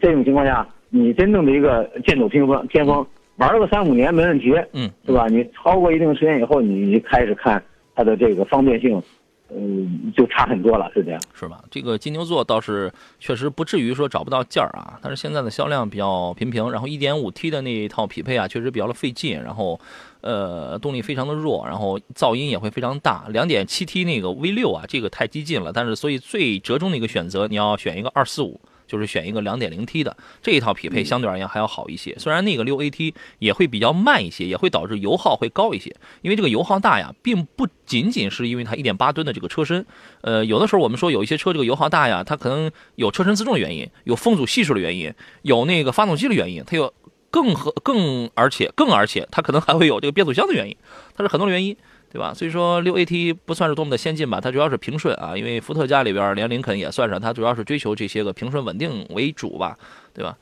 [0.00, 3.06] 这种情况下，你真正的一个剑走偏锋，偏锋
[3.36, 5.26] 玩了个三五年没问题，嗯，是吧？
[5.28, 7.62] 你超过一定时间以后，你你开始看
[7.98, 9.02] 它的这个方便性，
[9.50, 11.20] 嗯，就差很多了，是这样。
[11.34, 11.64] 是吧？
[11.68, 19.80] 这个金牛座倒是确实不至于说找不到件儿啊，但是现在的销量比较平平，然后 1.5T 的那一套匹配啊，确实比较的费劲，然后
[20.20, 23.24] 呃动力非常的弱，然后噪音也会非常大。
[23.32, 28.60] 2.7T 那个 V6 啊，这个太激进了，但是所以最折中的一个选择，你要选一个245。
[28.88, 32.16] 就是选一个 2.0T 的这一套匹配，相对而言还要好一些。
[32.18, 35.94] 虽然那个 6AT 也会比较慢一些，也会导致油耗会高一些。
[36.22, 39.86] 因为这个油耗大呀，并不仅仅是因为它1.8吨的这个车身，
[40.22, 45.12] 呃，有的时候我们说有一些车这个油耗大呀，它可能有车身自重的原因，有风阻系数的原因，
[45.42, 46.92] 有那个发动机的原因，它有
[47.30, 50.74] 更和更而且更而且它可能还会有这个变速箱的原因，
[51.14, 51.76] 它是很多的原因。
[52.10, 52.32] 对吧？
[52.32, 59.76] 所以说六 AT 不算是多么的先进吧，它主要是平顺啊，因为福特家里边连林肯也算上，它主要是追求这些个平顺稳定为主吧，
[60.14, 60.36] 对吧？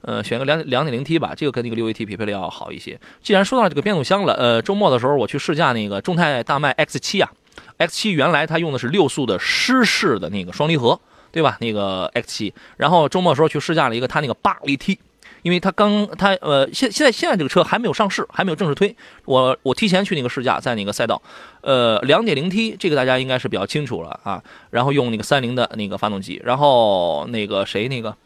[0.00, 2.98] 呃，选个两两点零 T 吧，这个跟那个六 AT 匹配的要好一些。
[3.22, 7.30] 既然说到这个变速箱了，呃，周末的时候我去试驾那个众泰大迈 X 七啊
[7.76, 11.00] ，X 七原来它用的是六速的湿式的那个双离合，
[11.30, 11.56] 对吧？
[11.60, 14.98] 那个 X 七，然后周末的时候去试驾了一个它那个八 AT。
[15.42, 18.94] 因为它刚它呃现现在现在这个车还没有上市，还没有正式推。
[19.24, 21.20] 我我提前去那个试驾，在那个赛道，
[21.60, 24.42] 呃，2 0 T 这个大家应该是比较清楚了啊。
[24.70, 28.16] 然后用那个三菱的那个发动机，然后那个谁那个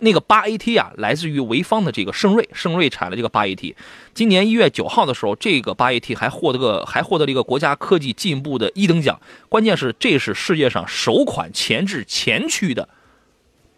[0.00, 3.74] 那个八 AT 啊，来自于潍坊的这个盛瑞，盛瑞产的这个八 AT。
[4.12, 9.20] 今年一月九号的时候，这个八 AT 还获得个还获得了一个国家科技进步的一等奖。
[9.48, 12.88] 关键是这是世界上首款前置前驱的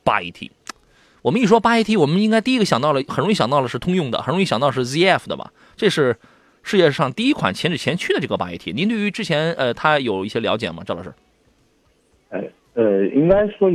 [0.03, 0.51] 八 AT。
[1.29, 5.53] 我们一说八 AT，我们应该第一个想到了，很容易想到的是通用的，很容易想到是 ZF 的吧？
[5.77, 6.17] 这是
[6.63, 8.73] 世界上第一款前置前驱的这个八 AT。
[8.73, 11.13] 您对于之前呃它有一些了解吗，赵老师？
[12.31, 13.71] 呃呃，应该说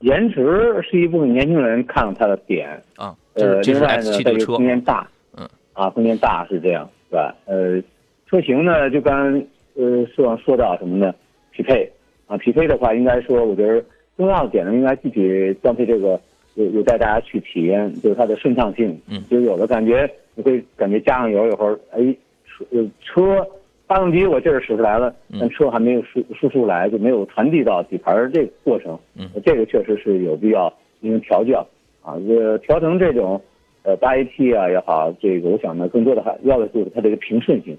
[0.00, 2.82] 颜值是一部分年轻人看到它的点。
[2.96, 7.32] 啊，这呃，是这是另外 X 呢，七这个车它空，间大，嗯，啊，空间大是这样，是吧？
[7.46, 7.80] 呃，
[8.28, 9.40] 车型呢，就刚
[9.76, 11.14] 呃说说到什么呢？
[11.52, 11.92] 匹配
[12.26, 13.84] 啊，匹配的话，应该说，我觉得
[14.16, 16.20] 重要的点呢，应该具体装配这个
[16.58, 22.00] 有有带大家去体验，就是它的顺畅性，嗯就有的感觉你会感觉加上油以后，哎，
[22.46, 23.46] 车呃车
[23.86, 30.68] 发动机我劲儿使出来了，嗯但车还没有输输出来，就没有传递到底盘儿这个过程，嗯，这个确实是有必要
[31.00, 31.66] 进行调教
[32.02, 33.40] 啊，呃，调成这种。
[33.84, 37.74] 呃，八 AT 啊也好，这个我想呢，更多的还要的就是它这个平顺性。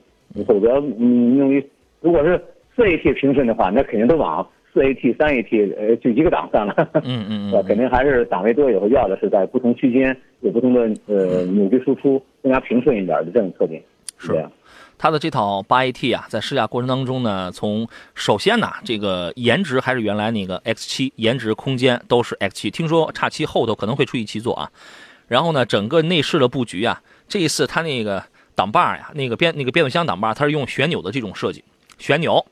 [0.47, 1.63] 否则，嗯，用于
[2.01, 2.41] 如果是
[2.75, 7.51] 四 AT 平顺的话，那肯定都往四 AT、三 AT 呃就一个档算了，嗯嗯？
[7.51, 13.81] 嗯 肯定还是档位多以后要的是在不同区间有不同的呃扭矩输出，更加平顺一点的这种特点。
[14.17, 14.47] 是。
[15.01, 22.69] 它的这套八 AT 啊，在试驾过程当中呢，从首先呢，这个颜值还是原来那个 X 七，颜值、空间都是 X 七。
[22.69, 24.69] 听说叉七后头可能会出一七座啊。
[25.29, 28.21] 然后呢，整个内饰的布局啊，这一次它那个
[28.55, 31.63] 挡把呀，那个变那个变速箱挡把，它是用旋钮的这种设计，
[31.97, 32.45] 旋钮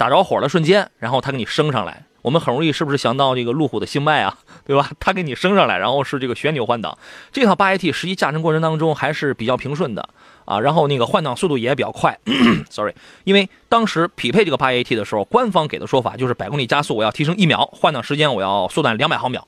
[0.00, 2.06] 打着火的瞬间，然后它给你升上来。
[2.22, 4.90] 我们很容易是不是想到这个路虎的星脉啊，对吧？
[4.98, 6.96] 它给你升上来，然后是这个旋钮换挡。
[7.30, 10.08] 这套八 AT 实际驾乘过程当中还是比较平顺的
[10.46, 12.18] 啊，然后那个换挡速度也比较快。
[12.70, 12.94] Sorry，
[13.24, 19.46] 因为当时匹配这个八 AT 的时候，官方给的说法就是百公里加速我要提升一秒，换挡时间我要缩短两百毫秒。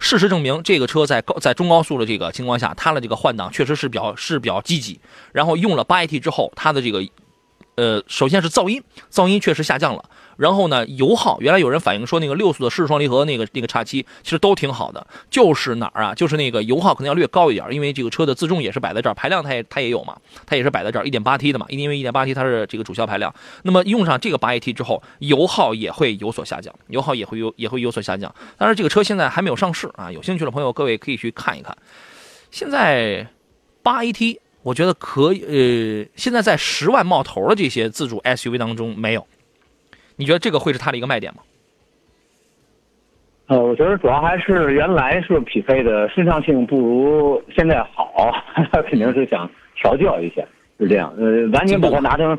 [0.00, 5.00] 事实证明，这个车在高在中高速的这个情况下，它的这个换挡确实是比较是比较积极。
[5.30, 7.00] 然后用了八 AT 之后，它的这个
[7.76, 10.04] 呃，首先是噪音，噪音确实下降了。
[10.36, 16.14] 然后呢，油耗，原来有人反映说那个六速的湿式双离合那个那个叉七其实都挺好的，就是哪儿啊？
[16.14, 20.16] 就是那个油耗可能要略高一点，因为这个车的自重也是摆在这儿，排量它也它也有嘛，
[20.46, 23.32] 它也是摆在这儿，一点八 T 的嘛，因为一点八 T 它是这个主销排量。
[23.62, 28.34] 那么用上这个八 AT 之后，油耗也会有所下降，油耗也会有也会有所下降。
[28.56, 31.76] 当然，这个车现在还没有上市啊，有兴趣的朋友各位可以去看一看。
[32.50, 33.28] 现在
[33.82, 39.26] 八 AT 我觉得可以，呃，现在在十万冒头的这些自主 SUV 当中没有。
[40.16, 41.42] 你觉得这个会是它的一个卖点吗？
[43.48, 48.32] 呃，我觉得主要还是原来是匹配的顺畅性不如现在好，
[48.72, 50.42] 他肯定是想调教一下，
[50.78, 51.12] 是这样。
[51.18, 52.38] 呃，完全把它拿成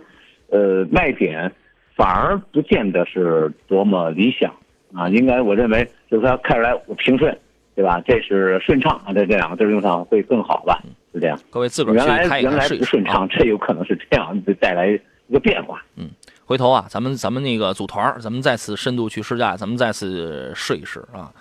[0.49, 1.51] 呃卖点，
[1.95, 4.51] 反而不见得是多么理想
[4.93, 5.09] 啊。
[5.09, 7.37] 应该我认为就是它开出来平顺，
[7.75, 8.01] 对吧？
[8.07, 10.81] 这是顺畅啊，这这两个字用上会更好吧？
[11.13, 11.39] 是这样。
[11.49, 12.85] 各位自个儿原去开一来原来看试一试啊。
[12.85, 15.81] 不顺畅，这有可能是这样带来一个变化。
[15.95, 16.09] 嗯
[16.45, 21.31] 回头啊，咱们咱们那个组团咱们再次深度去试驾，咱们再次试一试啊。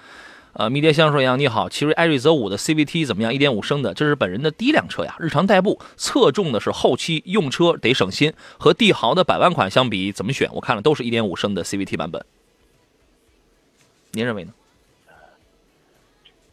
[0.53, 8.33] 呃，迷迭香说杨你好，奇瑞艾瑞泽五的 CVT 怎么样一点五升的，这是本人的第一辆车呀，日常代步，侧重的是后期用车得省心。
[8.59, 10.49] 和帝豪的百万款相比，怎么选？
[10.53, 12.25] 我看了都是一点五升的 CVT 版本。
[14.13, 14.53] 您认为呢？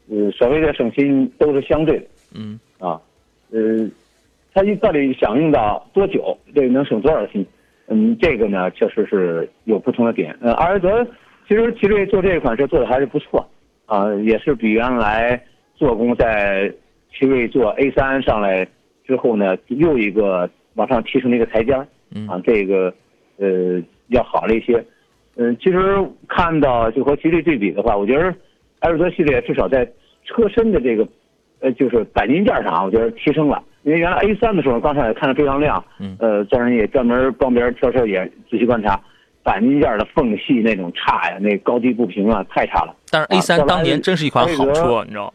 [0.10, 2.06] 呃，所谓的省心都是相对的。
[2.34, 3.00] 嗯啊，
[3.52, 3.90] 呃，
[4.54, 7.46] 它到底想用到多久，这个能省多少心？
[7.88, 10.36] 嗯，这个呢，确实是有不同的点。
[10.42, 11.04] 呃，阿尔德
[11.48, 13.44] 其实奇瑞做这款车做的还是不错，
[13.88, 15.42] 啊，也是比原来
[15.76, 16.72] 做工在
[17.12, 18.68] 奇瑞做 A 三上来
[19.04, 21.74] 之后呢，又一个往上提升了一个台阶
[22.28, 22.94] 啊，这个
[23.38, 24.86] 呃要好了一些。
[25.38, 25.80] 嗯，其实
[26.28, 28.32] 看到就和奇瑞对比的话，我觉得
[28.82, 29.84] 艾瑞泽系列至少在
[30.26, 31.08] 车身的这个
[31.60, 33.62] 呃，就是钣金件上，我觉得提升了。
[33.84, 39.00] 因为原来 A 三的时候，刚才也看的非常亮，嗯呃，专人也专门帮别人挑车也仔细观察，
[39.44, 42.94] 钣金件的缝隙那种差呀，那高低不平啊，太差了。
[43.10, 45.34] 但是 A 三当年真是一款好车，你知道？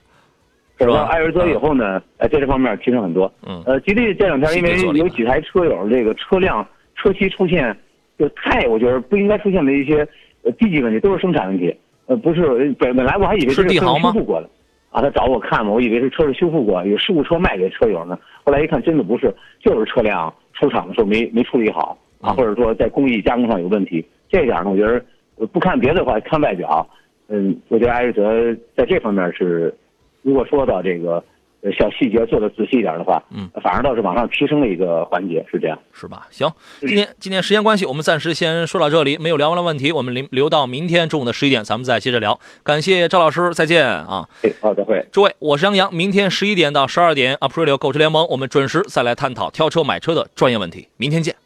[0.78, 1.04] 是吧？
[1.04, 3.32] 艾瑞泽以后呢，呃，在这方面提升很多。
[3.46, 6.66] 嗯呃，吉利这两天因为有几台车友这个车辆
[6.96, 7.74] 车漆出现
[8.18, 10.06] 就太，我觉得不应该出现的一些
[10.42, 11.74] 呃低级问题，都是生产问题。
[12.06, 12.42] 呃，不是
[12.78, 14.50] 本本来我还以为这是帝豪吗修复过的，
[14.94, 18.16] 啊，他找我看嘛，我以为是车是修复过，有事故车卖给车友呢。
[18.44, 24.06] 后来一看，真的不是，就是车辆出厂的时候没没处理好啊，嗯或者说在工艺加工上有问题。
[24.28, 26.88] 这点呢，我觉得呃不看别的话，看外表，
[27.26, 29.74] 嗯，我觉得艾瑞泽在这方面是，
[30.22, 31.24] 如果说到这个呃
[31.72, 35.78] 小细节做的仔细一点的话，嗯，反而倒是往上提升了一个环节，是这样。
[35.92, 36.26] 是吧？
[36.30, 36.50] 行，
[36.80, 42.38] 今天今天时间关系，我们暂时先说到这里，没有聊完的问题，我们留留到明天中午的十一点，咱们再接着聊。
[42.62, 44.28] 感谢赵老师，再见啊！
[44.42, 45.04] 哎，好，再会。
[45.12, 50.88] 诸位，我是杨洋，明天十一点到十二点，Aprilio 购车联盟，我们准时再来探讨挑车买车的专业问题。
[50.96, 51.43] 明天见。